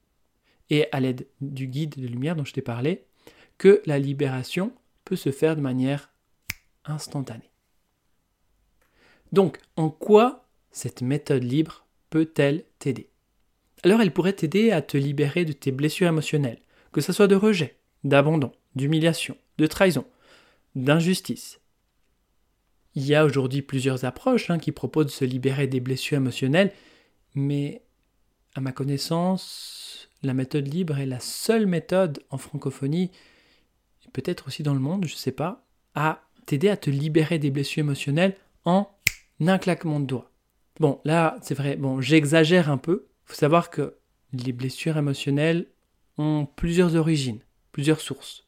et 0.70 0.88
à 0.92 1.00
l'aide 1.00 1.28
du 1.42 1.68
guide 1.68 1.96
de 1.98 2.08
lumière 2.08 2.36
dont 2.36 2.46
je 2.46 2.54
t'ai 2.54 2.62
parlé, 2.62 3.06
que 3.58 3.82
la 3.86 4.00
libération 4.00 4.74
peut 5.06 5.16
se 5.16 5.32
faire 5.32 5.56
de 5.56 5.62
manière 5.62 6.12
instantanée. 6.86 7.52
Donc, 9.32 9.60
en 9.76 9.90
quoi 9.90 10.48
cette 10.72 11.02
méthode 11.02 11.44
libre 11.44 11.86
peut-elle 12.10 12.64
t'aider? 12.80 13.10
Alors, 13.84 14.02
elle 14.02 14.14
pourrait 14.14 14.34
t'aider 14.34 14.72
à 14.72 14.82
te 14.82 14.98
libérer 14.98 15.44
de 15.44 15.54
tes 15.54 15.72
blessures 15.72 16.08
émotionnelles, 16.08 16.62
que 16.94 17.02
ce 17.02 17.12
soit 17.12 17.28
de 17.28 17.36
rejet, 17.36 17.78
d'abandon, 18.04 18.52
d'humiliation, 18.76 19.36
de 19.58 19.68
trahison, 19.68 20.06
d'injustice. 20.76 21.60
Il 22.96 23.06
y 23.06 23.16
a 23.16 23.26
aujourd'hui 23.26 23.62
plusieurs 23.62 24.06
approches 24.06 24.50
hein, 24.50 24.60
qui 24.60 24.72
proposent 24.72 25.08
de 25.08 25.12
se 25.12 25.26
libérer 25.26 25.68
des 25.68 25.80
blessures 25.80 26.18
émotionnelles, 26.18 26.72
mais 27.36 27.82
à 28.56 28.62
ma 28.62 28.72
connaissance, 28.72 30.10
la 30.22 30.34
méthode 30.34 30.72
libre 30.72 31.00
est 31.00 31.08
la 31.08 31.20
seule 31.20 31.66
méthode 31.66 32.24
en 32.30 32.38
francophonie, 32.38 33.12
et 34.06 34.10
peut-être 34.12 34.48
aussi 34.48 34.64
dans 34.64 34.76
le 34.76 34.80
monde, 34.80 35.06
je 35.06 35.14
ne 35.14 35.18
sais 35.18 35.32
pas, 35.32 35.66
à 35.96 36.22
t'aider 36.46 36.70
à 36.70 36.78
te 36.78 36.90
libérer 36.90 37.40
des 37.40 37.52
blessures 37.52 37.82
émotionnelles 37.82 38.36
en 38.66 38.90
un 39.42 39.58
claquement 39.58 40.00
de 40.00 40.06
doigts. 40.06 40.32
Bon, 40.80 41.02
là, 41.04 41.38
c'est 41.42 41.54
vrai, 41.56 41.76
bon, 41.76 42.00
j'exagère 42.00 42.70
un 42.70 42.78
peu. 42.78 43.08
Il 43.26 43.32
faut 43.32 43.36
savoir 43.36 43.70
que 43.70 43.98
les 44.32 44.54
blessures 44.54 44.98
émotionnelles 44.98 45.68
ont 46.18 46.48
plusieurs 46.56 46.96
origines, 46.96 47.40
plusieurs 47.72 48.02
sources. 48.02 48.48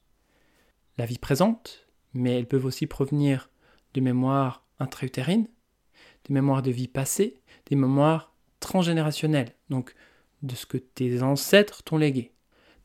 La 0.97 1.05
vie 1.05 1.17
présente, 1.17 1.87
mais 2.13 2.37
elles 2.37 2.47
peuvent 2.47 2.65
aussi 2.65 2.87
provenir 2.87 3.49
de 3.93 4.01
mémoires 4.01 4.65
intra-utérines, 4.79 5.47
des 6.25 6.33
mémoires 6.33 6.61
de 6.61 6.71
vie 6.71 6.87
passée, 6.87 7.41
des 7.67 7.75
mémoires 7.75 8.33
transgénérationnelles. 8.59 9.53
Donc, 9.69 9.93
de 10.41 10.55
ce 10.55 10.65
que 10.65 10.77
tes 10.77 11.21
ancêtres 11.21 11.83
t'ont 11.83 11.97
légué. 11.97 12.31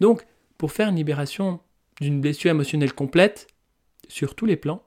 Donc, 0.01 0.27
pour 0.59 0.73
faire 0.73 0.89
une 0.89 0.97
libération 0.97 1.61
d'une 2.01 2.21
blessure 2.21 2.51
émotionnelle 2.51 2.93
complète, 2.93 3.49
sur 4.09 4.35
tous 4.35 4.47
les 4.47 4.57
plans, 4.57 4.83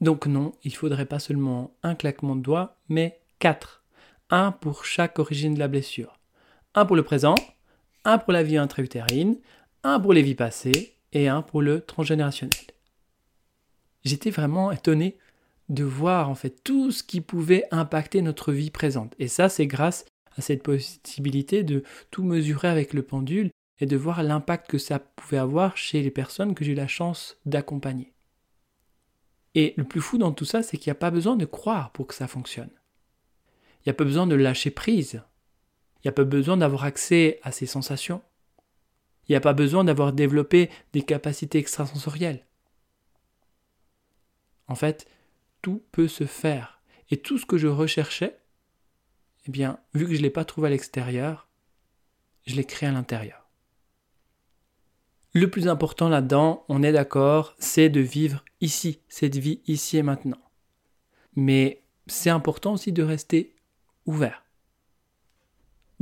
donc 0.00 0.26
non, 0.26 0.52
il 0.64 0.74
faudrait 0.74 1.06
pas 1.06 1.20
seulement 1.20 1.76
un 1.84 1.94
claquement 1.94 2.34
de 2.34 2.42
doigts, 2.42 2.76
mais 2.88 3.20
quatre. 3.38 3.84
Un 4.30 4.50
pour 4.50 4.84
chaque 4.84 5.20
origine 5.20 5.54
de 5.54 5.60
la 5.60 5.68
blessure. 5.68 6.18
Un 6.74 6.86
pour 6.86 6.96
le 6.96 7.04
présent, 7.04 7.36
un 8.04 8.18
pour 8.18 8.32
la 8.32 8.42
vie 8.42 8.56
intra-utérine, 8.56 9.38
un 9.84 10.00
pour 10.00 10.12
les 10.12 10.22
vies 10.22 10.34
passées 10.34 10.96
et 11.12 11.28
un 11.28 11.42
pour 11.42 11.62
le 11.62 11.80
transgénérationnel. 11.80 12.66
J'étais 14.04 14.30
vraiment 14.30 14.72
étonné 14.72 15.18
de 15.68 15.84
voir 15.84 16.28
en 16.28 16.34
fait 16.34 16.62
tout 16.64 16.90
ce 16.90 17.02
qui 17.02 17.20
pouvait 17.20 17.64
impacter 17.70 18.22
notre 18.22 18.52
vie 18.52 18.70
présente. 18.70 19.14
Et 19.18 19.28
ça, 19.28 19.48
c'est 19.48 19.66
grâce 19.66 20.04
à 20.36 20.42
cette 20.42 20.62
possibilité 20.62 21.62
de 21.62 21.82
tout 22.10 22.24
mesurer 22.24 22.68
avec 22.68 22.94
le 22.94 23.02
pendule 23.02 23.50
et 23.80 23.86
de 23.86 23.96
voir 23.96 24.22
l'impact 24.22 24.70
que 24.70 24.78
ça 24.78 24.98
pouvait 24.98 25.38
avoir 25.38 25.76
chez 25.76 26.02
les 26.02 26.10
personnes 26.10 26.54
que 26.54 26.64
j'ai 26.64 26.72
eu 26.72 26.76
la 26.76 26.88
chance 26.88 27.38
d'accompagner. 27.46 28.12
Et 29.54 29.74
le 29.76 29.84
plus 29.84 30.00
fou 30.00 30.18
dans 30.18 30.32
tout 30.32 30.44
ça, 30.44 30.62
c'est 30.62 30.76
qu'il 30.76 30.90
n'y 30.90 30.96
a 30.96 31.00
pas 31.00 31.10
besoin 31.10 31.36
de 31.36 31.44
croire 31.44 31.90
pour 31.92 32.06
que 32.06 32.14
ça 32.14 32.26
fonctionne. 32.26 32.70
Il 33.80 33.88
n'y 33.88 33.90
a 33.90 33.94
pas 33.94 34.04
besoin 34.04 34.26
de 34.26 34.34
lâcher 34.34 34.70
prise. 34.70 35.22
Il 36.02 36.08
n'y 36.08 36.10
a 36.10 36.12
pas 36.12 36.24
besoin 36.24 36.56
d'avoir 36.56 36.84
accès 36.84 37.38
à 37.42 37.52
ces 37.52 37.66
sensations. 37.66 38.22
Il 39.28 39.32
n'y 39.32 39.36
a 39.36 39.40
pas 39.40 39.52
besoin 39.52 39.84
d'avoir 39.84 40.12
développé 40.12 40.68
des 40.92 41.02
capacités 41.02 41.58
extrasensorielles. 41.58 42.44
En 44.66 44.74
fait, 44.74 45.06
tout 45.60 45.82
peut 45.92 46.08
se 46.08 46.26
faire. 46.26 46.82
Et 47.10 47.18
tout 47.18 47.38
ce 47.38 47.46
que 47.46 47.58
je 47.58 47.68
recherchais, 47.68 48.38
eh 49.46 49.50
bien, 49.50 49.78
vu 49.94 50.06
que 50.06 50.12
je 50.12 50.18
ne 50.18 50.22
l'ai 50.22 50.30
pas 50.30 50.44
trouvé 50.44 50.68
à 50.68 50.70
l'extérieur, 50.70 51.48
je 52.46 52.56
l'ai 52.56 52.64
créé 52.64 52.88
à 52.88 52.92
l'intérieur. 52.92 53.48
Le 55.34 55.48
plus 55.48 55.68
important 55.68 56.08
là-dedans, 56.08 56.64
on 56.68 56.82
est 56.82 56.92
d'accord, 56.92 57.54
c'est 57.58 57.88
de 57.88 58.00
vivre 58.00 58.44
ici, 58.60 59.00
cette 59.08 59.36
vie 59.36 59.62
ici 59.66 59.96
et 59.96 60.02
maintenant. 60.02 60.42
Mais 61.36 61.82
c'est 62.06 62.30
important 62.30 62.74
aussi 62.74 62.92
de 62.92 63.02
rester 63.02 63.54
ouvert. 64.04 64.44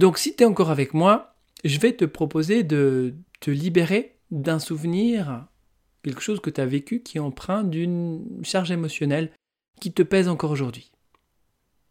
Donc 0.01 0.17
si 0.17 0.35
tu 0.35 0.45
es 0.45 0.47
encore 0.47 0.71
avec 0.71 0.95
moi, 0.95 1.35
je 1.63 1.79
vais 1.79 1.95
te 1.95 2.07
proposer 2.07 2.63
de 2.63 3.15
te 3.41 3.51
libérer 3.51 4.17
d'un 4.31 4.59
souvenir, 4.59 5.47
quelque 6.03 6.23
chose 6.23 6.41
que 6.41 6.49
tu 6.49 6.59
as 6.59 6.65
vécu 6.65 7.03
qui 7.03 7.19
est 7.19 7.21
empreint 7.21 7.65
d'une 7.65 8.25
charge 8.43 8.71
émotionnelle 8.71 9.31
qui 9.79 9.93
te 9.93 10.03
pèse 10.03 10.29
encore 10.29 10.53
aujourd'hui. 10.53 10.91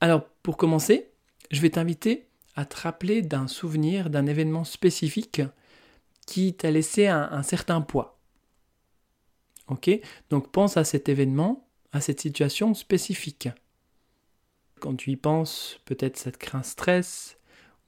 Alors 0.01 0.27
pour 0.41 0.57
commencer, 0.57 1.11
je 1.51 1.61
vais 1.61 1.69
t'inviter 1.69 2.29
à 2.55 2.65
te 2.65 2.77
rappeler 2.77 3.21
d'un 3.21 3.47
souvenir, 3.47 4.09
d'un 4.09 4.25
événement 4.25 4.63
spécifique 4.63 5.43
qui 6.25 6.55
t'a 6.55 6.71
laissé 6.71 7.05
un, 7.05 7.43
certain 7.43 7.79
poids. 7.79 8.19
Ok? 9.67 9.87
Donc 10.31 10.51
pense 10.51 10.77
à 10.77 10.83
cet 10.83 11.09
événement, 11.09 11.69
à 11.91 12.01
cette 12.01 12.21
situation 12.21 12.73
spécifique. 12.73 13.49
Quand 14.79 14.95
tu 14.95 15.11
y 15.11 15.15
penses, 15.15 15.79
peut-être 15.85 16.17
ça 16.17 16.31
te 16.31 16.37
crée 16.37 16.57
un 16.57 16.63
stress, 16.63 17.38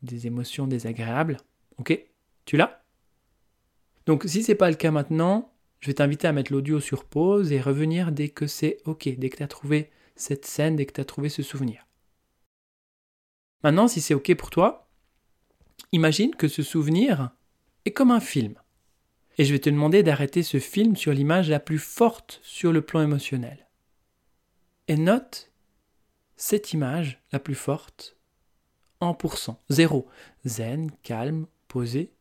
des 0.02 0.28
émotions 0.28 0.68
désagréables. 0.68 1.38
Ok? 1.78 2.06
Tu 2.46 2.58
l'as? 2.58 2.84
Donc 4.06 4.24
si 4.26 4.44
ce 4.44 4.52
n'est 4.52 4.58
pas 4.58 4.70
le 4.70 4.76
cas 4.76 4.92
maintenant, 4.92 5.54
je 5.80 5.88
vais 5.88 5.96
t'inviter 5.96 6.28
à 6.28 6.32
mettre 6.32 6.52
l'audio 6.52 6.80
sur 6.80 7.06
pause 7.06 7.52
et 7.52 7.62
revenir 7.62 8.12
dès 8.12 8.30
que 8.30 8.48
c'est 8.48 8.78
ok, 8.86 9.10
dès 9.18 9.30
que 9.30 9.38
tu 9.38 9.44
as 9.44 9.48
trouvé 9.48 9.90
cette 10.16 10.46
scène, 10.46 10.76
dès 10.76 10.86
que 10.86 10.94
tu 10.94 11.02
as 11.02 11.06
trouvé 11.06 11.30
ce 11.30 11.44
souvenir. 11.44 11.88
Maintenant, 13.64 13.88
si 13.88 14.02
c'est 14.02 14.14
ok 14.14 14.36
pour 14.36 14.50
toi, 14.50 14.90
imagine 15.92 16.36
que 16.36 16.48
ce 16.48 16.64
souvenir 16.64 17.32
est 17.86 17.92
comme 17.92 18.12
un 18.12 18.20
film. 18.20 18.56
Et 19.38 19.46
je 19.46 19.54
vais 19.54 19.60
te 19.60 19.70
demander 19.70 20.04
d'arrêter 20.04 20.44
ce 20.44 20.60
film 20.60 20.96
sur 20.96 21.14
l'image 21.14 21.50
la 21.50 21.60
plus 21.60 21.80
forte 21.80 22.40
sur 22.44 22.72
le 22.72 22.82
plan 22.82 23.02
émotionnel. 23.02 23.68
Et 24.88 24.98
note 24.98 25.52
cette 26.36 26.74
image 26.74 27.22
la 27.32 27.40
plus 27.40 27.56
forte 27.56 28.18
en 29.02 29.14
pourcent. 29.14 29.60
Zéro. 29.70 30.08
Zen, 30.46 30.92
calme, 31.04 31.48
posé, 31.68 32.14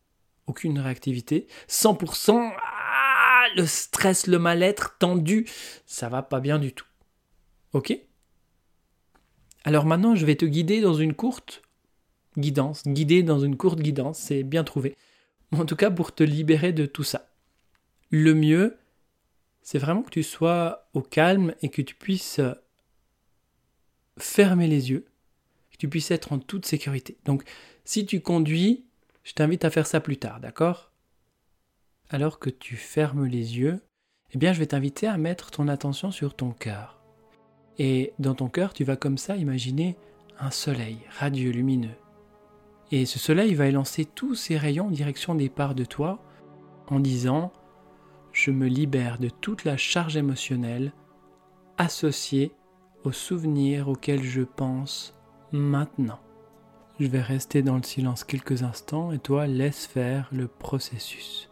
aucune 0.47 0.79
réactivité. 0.79 1.47
100%, 1.69 2.53
ah, 2.57 3.43
le 3.55 3.65
stress, 3.65 4.27
le 4.27 4.39
mal-être, 4.39 4.97
tendu, 4.97 5.47
ça 5.85 6.09
va 6.09 6.21
pas 6.21 6.39
bien 6.39 6.59
du 6.59 6.73
tout. 6.73 6.85
Ok? 7.73 7.97
Alors 9.63 9.85
maintenant, 9.85 10.15
je 10.15 10.25
vais 10.25 10.35
te 10.35 10.45
guider 10.45 10.81
dans 10.81 10.95
une 10.95 11.13
courte 11.13 11.61
guidance. 12.37 12.83
Guider 12.87 13.23
dans 13.23 13.39
une 13.39 13.57
courte 13.57 13.79
guidance, 13.79 14.17
c'est 14.17 14.43
bien 14.43 14.63
trouvé. 14.63 14.95
En 15.53 15.65
tout 15.65 15.75
cas, 15.75 15.91
pour 15.91 16.13
te 16.13 16.23
libérer 16.23 16.73
de 16.73 16.85
tout 16.85 17.03
ça. 17.03 17.29
Le 18.09 18.33
mieux, 18.33 18.77
c'est 19.61 19.79
vraiment 19.79 20.01
que 20.01 20.09
tu 20.09 20.23
sois 20.23 20.89
au 20.93 21.01
calme 21.01 21.53
et 21.61 21.69
que 21.69 21.81
tu 21.81 21.95
puisses 21.95 22.41
fermer 24.17 24.67
les 24.67 24.91
yeux, 24.91 25.05
tu 25.81 25.89
puisses 25.89 26.11
être 26.11 26.31
en 26.31 26.37
toute 26.37 26.67
sécurité. 26.67 27.17
Donc, 27.25 27.41
si 27.85 28.05
tu 28.05 28.21
conduis, 28.21 28.85
je 29.23 29.33
t'invite 29.33 29.65
à 29.65 29.71
faire 29.71 29.87
ça 29.87 29.99
plus 29.99 30.17
tard, 30.17 30.39
d'accord? 30.39 30.91
Alors 32.11 32.37
que 32.37 32.51
tu 32.51 32.75
fermes 32.75 33.25
les 33.25 33.57
yeux, 33.57 33.81
eh 34.29 34.37
bien, 34.37 34.53
je 34.53 34.59
vais 34.59 34.67
t'inviter 34.67 35.07
à 35.07 35.17
mettre 35.17 35.49
ton 35.49 35.67
attention 35.67 36.11
sur 36.11 36.35
ton 36.35 36.51
cœur. 36.51 37.01
Et 37.79 38.13
dans 38.19 38.35
ton 38.35 38.47
cœur, 38.47 38.73
tu 38.73 38.83
vas 38.83 38.95
comme 38.95 39.17
ça 39.17 39.35
imaginer 39.37 39.97
un 40.39 40.51
soleil 40.51 40.99
radieux, 41.17 41.49
lumineux. 41.49 41.97
Et 42.91 43.07
ce 43.07 43.17
soleil 43.17 43.55
va 43.55 43.65
élancer 43.65 44.05
tous 44.05 44.35
ses 44.35 44.57
rayons 44.57 44.85
en 44.85 44.91
direction 44.91 45.33
des 45.33 45.49
parts 45.49 45.73
de 45.73 45.85
toi 45.85 46.23
en 46.89 46.99
disant 46.99 47.51
Je 48.33 48.51
me 48.51 48.67
libère 48.67 49.17
de 49.17 49.29
toute 49.29 49.65
la 49.65 49.77
charge 49.77 50.15
émotionnelle 50.15 50.93
associée 51.79 52.51
aux 53.03 53.11
souvenirs 53.11 53.89
auxquels 53.89 54.21
je 54.21 54.43
pense 54.43 55.15
maintenant. 55.51 56.19
Je 56.99 57.07
vais 57.07 57.21
rester 57.21 57.61
dans 57.61 57.75
le 57.75 57.83
silence 57.83 58.23
quelques 58.23 58.63
instants 58.63 59.11
et 59.11 59.19
toi 59.19 59.47
laisse 59.47 59.85
faire 59.85 60.29
le 60.31 60.47
processus. 60.47 61.49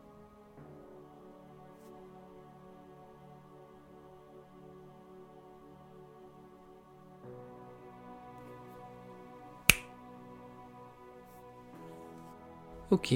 Ok, 12.92 13.14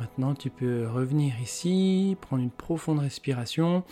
maintenant 0.00 0.34
tu 0.34 0.50
peux 0.50 0.86
revenir 0.86 1.40
ici, 1.40 2.16
prendre 2.20 2.42
une 2.42 2.50
profonde 2.50 2.98
respiration, 2.98 3.82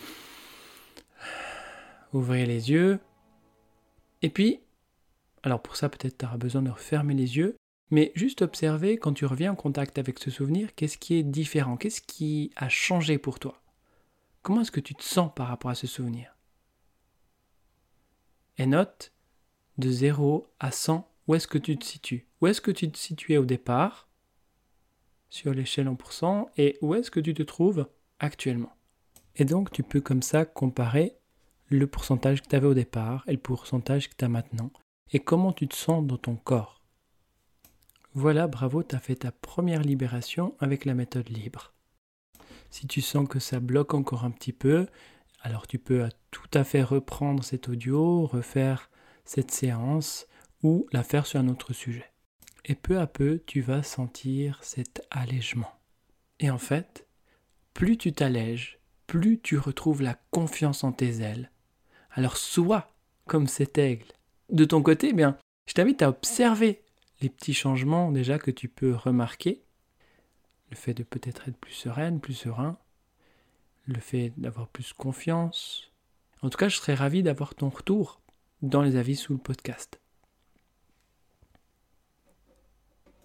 ouvrir 2.13 2.47
les 2.47 2.69
yeux, 2.69 2.99
et 4.23 4.29
puis, 4.29 4.61
alors 5.43 5.61
pour 5.61 5.75
ça 5.75 5.89
peut-être 5.89 6.17
tu 6.17 6.25
auras 6.25 6.37
besoin 6.37 6.61
de 6.61 6.71
refermer 6.71 7.13
les 7.13 7.37
yeux, 7.37 7.57
mais 7.91 8.11
juste 8.15 8.41
observer 8.41 8.97
quand 8.97 9.13
tu 9.13 9.25
reviens 9.25 9.51
en 9.51 9.55
contact 9.55 9.99
avec 9.99 10.17
ce 10.17 10.31
souvenir, 10.31 10.73
qu'est-ce 10.75 10.97
qui 10.97 11.15
est 11.15 11.23
différent, 11.23 11.77
qu'est-ce 11.77 12.01
qui 12.01 12.51
a 12.55 12.69
changé 12.69 13.17
pour 13.17 13.39
toi? 13.39 13.61
Comment 14.41 14.61
est-ce 14.61 14.71
que 14.71 14.79
tu 14.79 14.95
te 14.95 15.03
sens 15.03 15.31
par 15.35 15.47
rapport 15.47 15.69
à 15.71 15.75
ce 15.75 15.85
souvenir? 15.85 16.35
Et 18.57 18.65
note 18.65 19.13
de 19.77 19.89
0 19.89 20.51
à 20.59 20.71
100, 20.71 21.09
où 21.27 21.35
est-ce 21.35 21.47
que 21.47 21.57
tu 21.57 21.77
te 21.77 21.85
situes? 21.85 22.27
Où 22.41 22.47
est-ce 22.47 22.61
que 22.61 22.71
tu 22.71 22.91
te 22.91 22.97
situais 22.97 23.37
au 23.37 23.45
départ? 23.45 24.09
Sur 25.29 25.53
l'échelle 25.53 25.87
en 25.87 25.95
pourcent 25.95 26.49
et 26.57 26.77
où 26.81 26.95
est-ce 26.95 27.11
que 27.11 27.19
tu 27.19 27.33
te 27.33 27.43
trouves 27.43 27.87
actuellement? 28.19 28.73
Et 29.35 29.45
donc 29.45 29.71
tu 29.71 29.83
peux 29.83 30.01
comme 30.01 30.21
ça 30.21 30.45
comparer 30.45 31.17
le 31.67 31.87
pourcentage 31.87 32.41
que 32.41 32.47
tu 32.47 32.55
avais 32.55 32.67
au 32.67 32.73
départ 32.73 33.23
et 33.27 33.31
le 33.31 33.39
pourcentage 33.39 34.09
que 34.09 34.15
tu 34.15 34.25
as 34.25 34.29
maintenant 34.29 34.71
et 35.11 35.19
comment 35.19 35.53
tu 35.53 35.67
te 35.67 35.75
sens 35.75 36.05
dans 36.05 36.17
ton 36.17 36.35
corps? 36.35 36.83
Voilà, 38.13 38.47
bravo, 38.47 38.83
tu 38.83 38.95
as 38.95 38.99
fait 38.99 39.15
ta 39.15 39.31
première 39.31 39.81
libération 39.81 40.55
avec 40.59 40.85
la 40.85 40.93
méthode 40.93 41.29
libre. 41.29 41.73
Si 42.69 42.87
tu 42.87 43.01
sens 43.01 43.27
que 43.27 43.39
ça 43.39 43.59
bloque 43.59 43.93
encore 43.93 44.23
un 44.23 44.31
petit 44.31 44.53
peu, 44.53 44.87
alors 45.41 45.67
tu 45.67 45.79
peux 45.79 46.07
tout 46.31 46.49
à 46.53 46.63
fait 46.63 46.83
reprendre 46.83 47.43
cet 47.43 47.69
audio, 47.69 48.25
refaire 48.25 48.89
cette 49.25 49.51
séance 49.51 50.27
ou 50.61 50.87
la 50.91 51.03
faire 51.03 51.25
sur 51.25 51.39
un 51.39 51.47
autre 51.47 51.73
sujet. 51.73 52.11
Et 52.65 52.75
peu 52.75 52.99
à 52.99 53.07
peu, 53.07 53.43
tu 53.45 53.61
vas 53.61 53.83
sentir 53.83 54.59
cet 54.63 55.05
allègement. 55.09 55.71
Et 56.39 56.49
en 56.49 56.57
fait, 56.57 57.07
plus 57.73 57.97
tu 57.97 58.13
t'allèges, 58.13 58.79
plus 59.07 59.39
tu 59.41 59.57
retrouves 59.57 60.01
la 60.01 60.15
confiance 60.31 60.83
en 60.83 60.91
tes 60.91 61.21
ailes. 61.21 61.51
Alors 62.11 62.37
sois 62.37 62.95
comme 63.25 63.47
cet 63.47 63.77
aigle. 63.77 64.07
De 64.49 64.65
ton 64.65 64.81
côté, 64.81 65.09
eh 65.09 65.13
bien, 65.13 65.37
je 65.65 65.73
t'invite 65.73 66.01
à 66.01 66.09
observer 66.09 66.81
les 67.21 67.29
petits 67.29 67.53
changements 67.53 68.11
déjà 68.11 68.37
que 68.37 68.51
tu 68.51 68.67
peux 68.67 68.93
remarquer. 68.93 69.63
Le 70.69 70.75
fait 70.75 70.93
de 70.93 71.03
peut-être 71.03 71.47
être 71.47 71.57
plus 71.57 71.73
sereine, 71.73 72.19
plus 72.19 72.33
serein. 72.33 72.77
Le 73.85 73.99
fait 73.99 74.33
d'avoir 74.37 74.67
plus 74.67 74.93
confiance. 74.93 75.91
En 76.41 76.49
tout 76.49 76.57
cas, 76.57 76.67
je 76.67 76.77
serais 76.77 76.95
ravi 76.95 77.23
d'avoir 77.23 77.55
ton 77.55 77.69
retour 77.69 78.21
dans 78.61 78.81
les 78.81 78.95
avis 78.95 79.15
sous 79.15 79.33
le 79.33 79.39
podcast. 79.39 79.99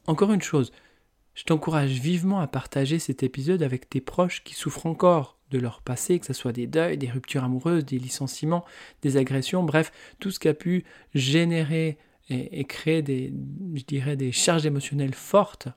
Encore 0.07 0.33
une 0.33 0.42
chose, 0.42 0.72
je 1.38 1.44
t'encourage 1.44 1.92
vivement 1.92 2.40
à 2.40 2.48
partager 2.48 2.98
cet 2.98 3.22
épisode 3.22 3.62
avec 3.62 3.88
tes 3.88 4.01
proches 4.01 4.42
qui 4.42 4.55
souffrent 4.55 4.87
encore 4.87 5.38
de 5.53 5.61
leur 5.61 5.83
passé, 5.83 6.18
que 6.18 6.27
ce 6.27 6.33
soit 6.33 6.51
des 6.51 6.66
deuils, 6.66 6.98
des 6.98 7.09
ruptures 7.09 7.44
amoureuses, 7.44 7.85
des 7.85 8.01
licenciements, 8.01 8.64
des 9.03 9.16
agressions, 9.16 9.62
bref, 9.62 9.92
tout 10.18 10.33
ce 10.33 10.40
qui 10.40 10.48
a 10.48 10.55
pu 10.55 10.85
générer 11.14 11.96
et, 12.29 12.64
créer 12.64 13.03
des, 13.03 13.33
je 13.72 13.85
dirais, 13.85 14.16
des 14.16 14.33
charges 14.33 14.66
émotionnelles 14.66 15.14
fortes 15.14 15.68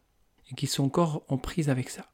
et 0.49 0.55
qui 0.55 0.65
sont 0.65 0.83
encore 0.83 1.23
en 1.27 1.37
prise 1.37 1.69
avec 1.69 1.91
ça. 1.91 2.09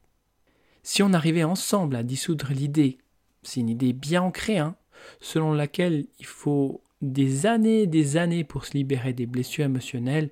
Si 0.84 1.02
on 1.02 1.14
arrivait 1.14 1.46
ensemble 1.46 1.96
à 1.96 2.04
dissoudre 2.04 2.52
l'idée, 2.52 2.98
c'est 3.44 3.62
une 3.62 3.70
idée 3.70 3.94
bien 3.94 4.24
ancrée, 4.24 4.58
hein, 4.58 4.76
selon 5.22 5.54
laquelle 5.54 6.06
il 6.20 6.26
faut 6.26 6.82
des 7.02 7.46
années 7.46 7.84
et 7.84 7.88
des 7.88 8.18
années 8.18 8.44
pour 8.44 8.66
se 8.66 8.74
libérer 8.74 9.14
des 9.14 9.26
blessures 9.26 9.64
émotionnelles, 9.64 10.32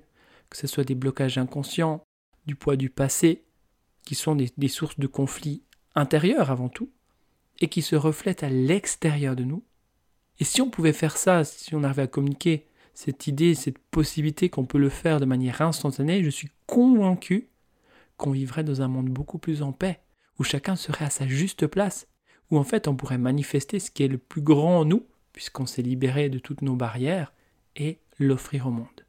que 0.50 0.58
ce 0.58 0.66
soit 0.66 0.84
des 0.84 0.94
blocages 0.94 1.38
inconscients, 1.38 2.04
du 2.46 2.54
poids 2.54 2.76
du 2.76 2.90
passé, 2.90 3.44
qui 4.04 4.14
sont 4.14 4.36
des, 4.36 4.68
sources 4.68 4.98
de 4.98 5.06
conflits 5.06 5.62
intérieurs 5.94 6.50
avant 6.50 6.68
tout, 6.68 6.90
et 7.60 7.68
qui 7.68 7.82
se 7.82 7.96
reflètent 7.96 8.42
à 8.42 8.50
l'extérieur 8.50 9.34
de 9.34 9.44
nous. 9.44 9.64
Et 10.38 10.44
si 10.44 10.60
on 10.60 10.70
pouvait 10.70 10.92
faire 10.92 11.16
ça, 11.16 11.44
si 11.44 11.74
on 11.74 11.82
arrivait 11.82 12.02
à 12.02 12.06
communiquer 12.06 12.66
cette 12.94 13.26
idée, 13.26 13.54
cette 13.54 13.78
possibilité 13.78 14.48
qu'on 14.48 14.66
peut 14.66 14.78
le 14.78 14.88
faire 14.88 15.20
de 15.20 15.24
manière 15.24 15.60
instantanée, 15.62 16.22
je 16.22 16.30
suis 16.30 16.50
convaincu 16.66 17.48
qu'on 18.16 18.30
vivrait 18.30 18.64
dans 18.64 18.82
un 18.82 18.88
monde 18.88 19.08
beaucoup 19.08 19.38
plus 19.38 19.62
en 19.62 19.72
paix, 19.72 20.00
où 20.38 20.44
chacun 20.44 20.76
serait 20.76 21.06
à 21.06 21.10
sa 21.10 21.26
juste 21.26 21.66
place, 21.66 22.08
où 22.50 22.58
en 22.58 22.64
fait 22.64 22.88
on 22.88 22.96
pourrait 22.96 23.18
manifester 23.18 23.80
ce 23.80 23.90
qui 23.90 24.02
est 24.02 24.08
le 24.08 24.18
plus 24.18 24.42
grand 24.42 24.80
en 24.80 24.84
nous, 24.84 25.06
puisqu'on 25.32 25.66
s'est 25.66 25.82
libéré 25.82 26.28
de 26.28 26.38
toutes 26.38 26.62
nos 26.62 26.76
barrières, 26.76 27.32
et 27.74 27.98
l'offrir 28.18 28.66
au 28.66 28.70
monde. 28.70 29.04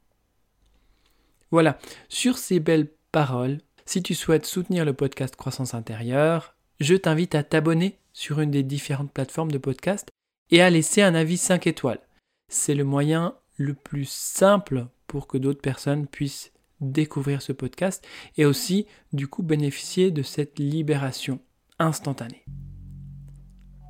Voilà, 1.50 1.78
sur 2.08 2.36
ces 2.36 2.60
belles 2.60 2.90
paroles, 3.12 3.58
si 3.86 4.02
tu 4.02 4.14
souhaites 4.14 4.46
soutenir 4.46 4.84
le 4.84 4.92
podcast 4.92 5.34
Croissance 5.36 5.74
intérieure, 5.74 6.54
je 6.80 6.94
t'invite 6.94 7.34
à 7.34 7.42
t'abonner 7.42 7.98
sur 8.12 8.40
une 8.40 8.50
des 8.50 8.62
différentes 8.62 9.12
plateformes 9.12 9.50
de 9.50 9.58
podcast 9.58 10.08
et 10.50 10.60
à 10.60 10.70
laisser 10.70 11.02
un 11.02 11.14
avis 11.14 11.36
5 11.36 11.66
étoiles. 11.66 12.00
C'est 12.48 12.74
le 12.74 12.84
moyen 12.84 13.34
le 13.56 13.74
plus 13.74 14.08
simple 14.08 14.86
pour 15.06 15.26
que 15.26 15.38
d'autres 15.38 15.60
personnes 15.60 16.06
puissent 16.06 16.52
découvrir 16.80 17.42
ce 17.42 17.52
podcast 17.52 18.06
et 18.36 18.44
aussi 18.44 18.86
du 19.12 19.26
coup 19.26 19.42
bénéficier 19.42 20.10
de 20.10 20.22
cette 20.22 20.58
libération 20.58 21.40
instantanée. 21.78 22.44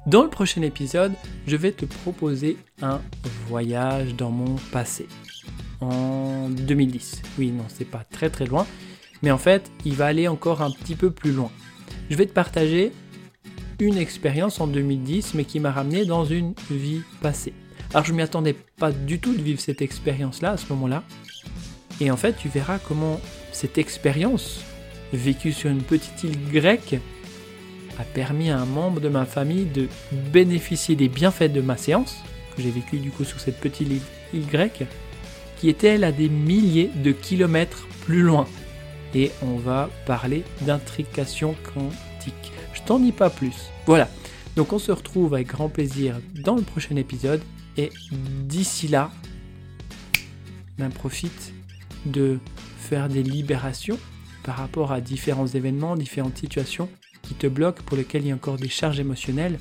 Dans 0.06 0.22
le 0.22 0.30
prochain 0.30 0.62
épisode, 0.62 1.12
je 1.46 1.56
vais 1.56 1.72
te 1.72 1.84
proposer 1.84 2.56
un 2.80 3.02
voyage 3.46 4.14
dans 4.14 4.30
mon 4.30 4.56
passé. 4.72 5.06
En 5.80 6.48
2010. 6.48 7.22
Oui, 7.38 7.52
non, 7.52 7.64
c'est 7.68 7.84
pas 7.84 8.04
très 8.04 8.30
très 8.30 8.46
loin. 8.46 8.66
Mais 9.22 9.30
en 9.30 9.38
fait, 9.38 9.70
il 9.84 9.94
va 9.94 10.06
aller 10.06 10.28
encore 10.28 10.62
un 10.62 10.70
petit 10.70 10.94
peu 10.94 11.10
plus 11.10 11.32
loin. 11.32 11.50
Je 12.10 12.16
vais 12.16 12.26
te 12.26 12.32
partager 12.32 12.92
une 13.80 13.96
expérience 13.96 14.60
en 14.60 14.66
2010, 14.66 15.34
mais 15.34 15.44
qui 15.44 15.60
m'a 15.60 15.70
ramené 15.70 16.04
dans 16.04 16.24
une 16.24 16.54
vie 16.70 17.02
passée. 17.20 17.52
Alors 17.94 18.04
je 18.04 18.12
m'y 18.12 18.22
attendais 18.22 18.54
pas 18.54 18.92
du 18.92 19.18
tout 19.18 19.32
de 19.32 19.42
vivre 19.42 19.60
cette 19.60 19.82
expérience-là 19.82 20.52
à 20.52 20.56
ce 20.56 20.66
moment-là. 20.70 21.04
Et 22.00 22.10
en 22.10 22.16
fait, 22.16 22.36
tu 22.36 22.48
verras 22.48 22.78
comment 22.78 23.20
cette 23.52 23.78
expérience, 23.78 24.62
vécue 25.12 25.52
sur 25.52 25.70
une 25.70 25.82
petite 25.82 26.22
île 26.24 26.38
grecque, 26.52 26.96
a 27.98 28.04
permis 28.04 28.50
à 28.50 28.60
un 28.60 28.66
membre 28.66 29.00
de 29.00 29.08
ma 29.08 29.24
famille 29.24 29.64
de 29.64 29.88
bénéficier 30.32 30.94
des 30.96 31.08
bienfaits 31.08 31.52
de 31.52 31.60
ma 31.60 31.76
séance, 31.76 32.22
que 32.56 32.62
j'ai 32.62 32.70
vécue 32.70 32.98
du 32.98 33.10
coup 33.10 33.24
sur 33.24 33.40
cette 33.40 33.58
petite 33.58 33.88
île, 33.88 34.00
île 34.34 34.46
grecque, 34.46 34.84
qui 35.58 35.68
était 35.68 35.88
elle 35.88 36.04
à 36.04 36.12
des 36.12 36.28
milliers 36.28 36.90
de 36.94 37.10
kilomètres 37.10 37.88
plus 38.04 38.22
loin. 38.22 38.46
Et 39.14 39.30
on 39.42 39.56
va 39.56 39.90
parler 40.06 40.44
d'intrication 40.62 41.54
quantique. 41.74 42.52
Je 42.74 42.82
t'en 42.82 42.98
dis 42.98 43.12
pas 43.12 43.30
plus. 43.30 43.70
Voilà. 43.86 44.08
Donc 44.56 44.72
on 44.72 44.78
se 44.78 44.92
retrouve 44.92 45.34
avec 45.34 45.48
grand 45.48 45.68
plaisir 45.68 46.16
dans 46.34 46.56
le 46.56 46.62
prochain 46.62 46.96
épisode. 46.96 47.42
Et 47.76 47.90
d'ici 48.10 48.88
là, 48.88 49.10
ben 50.78 50.90
profite 50.90 51.52
de 52.06 52.38
faire 52.78 53.08
des 53.08 53.22
libérations 53.22 53.98
par 54.42 54.56
rapport 54.56 54.92
à 54.92 55.00
différents 55.00 55.46
événements, 55.46 55.96
différentes 55.96 56.38
situations 56.38 56.88
qui 57.22 57.34
te 57.34 57.46
bloquent, 57.46 57.82
pour 57.84 57.96
lesquelles 57.96 58.22
il 58.22 58.28
y 58.28 58.32
a 58.32 58.34
encore 58.34 58.56
des 58.56 58.68
charges 58.68 58.98
émotionnelles. 58.98 59.58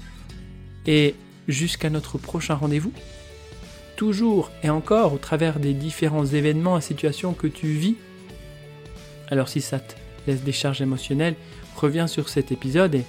Et 0.86 1.16
jusqu'à 1.48 1.90
notre 1.90 2.18
prochain 2.18 2.56
rendez-vous, 2.56 2.94
toujours 3.98 4.52
et 4.64 4.70
encore 4.70 5.14
au 5.14 5.18
travers 5.18 5.60
des 5.60 5.74
différents 5.74 6.26
événements 6.26 6.78
et 6.78 6.82
situations 6.82 7.34
que 7.34 7.48
tu 7.48 7.68
vis. 7.68 7.96
Alors 9.28 9.50
si 9.50 9.62
ça 9.62 9.80
te 9.80 9.96
laisse 10.26 10.42
des 10.42 10.52
charges 10.52 10.82
émotionnelles, 10.82 11.36
reviens 11.76 12.08
sur 12.08 12.30
cet 12.30 12.52
épisode 12.52 12.96
et, 12.96 13.06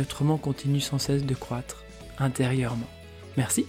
autrement 0.00 0.38
continue 0.38 0.80
sans 0.80 1.00
cesse 1.00 1.24
de 1.24 1.34
croître 1.34 1.82
intérieurement. 2.20 2.86
Merci. 3.36 3.66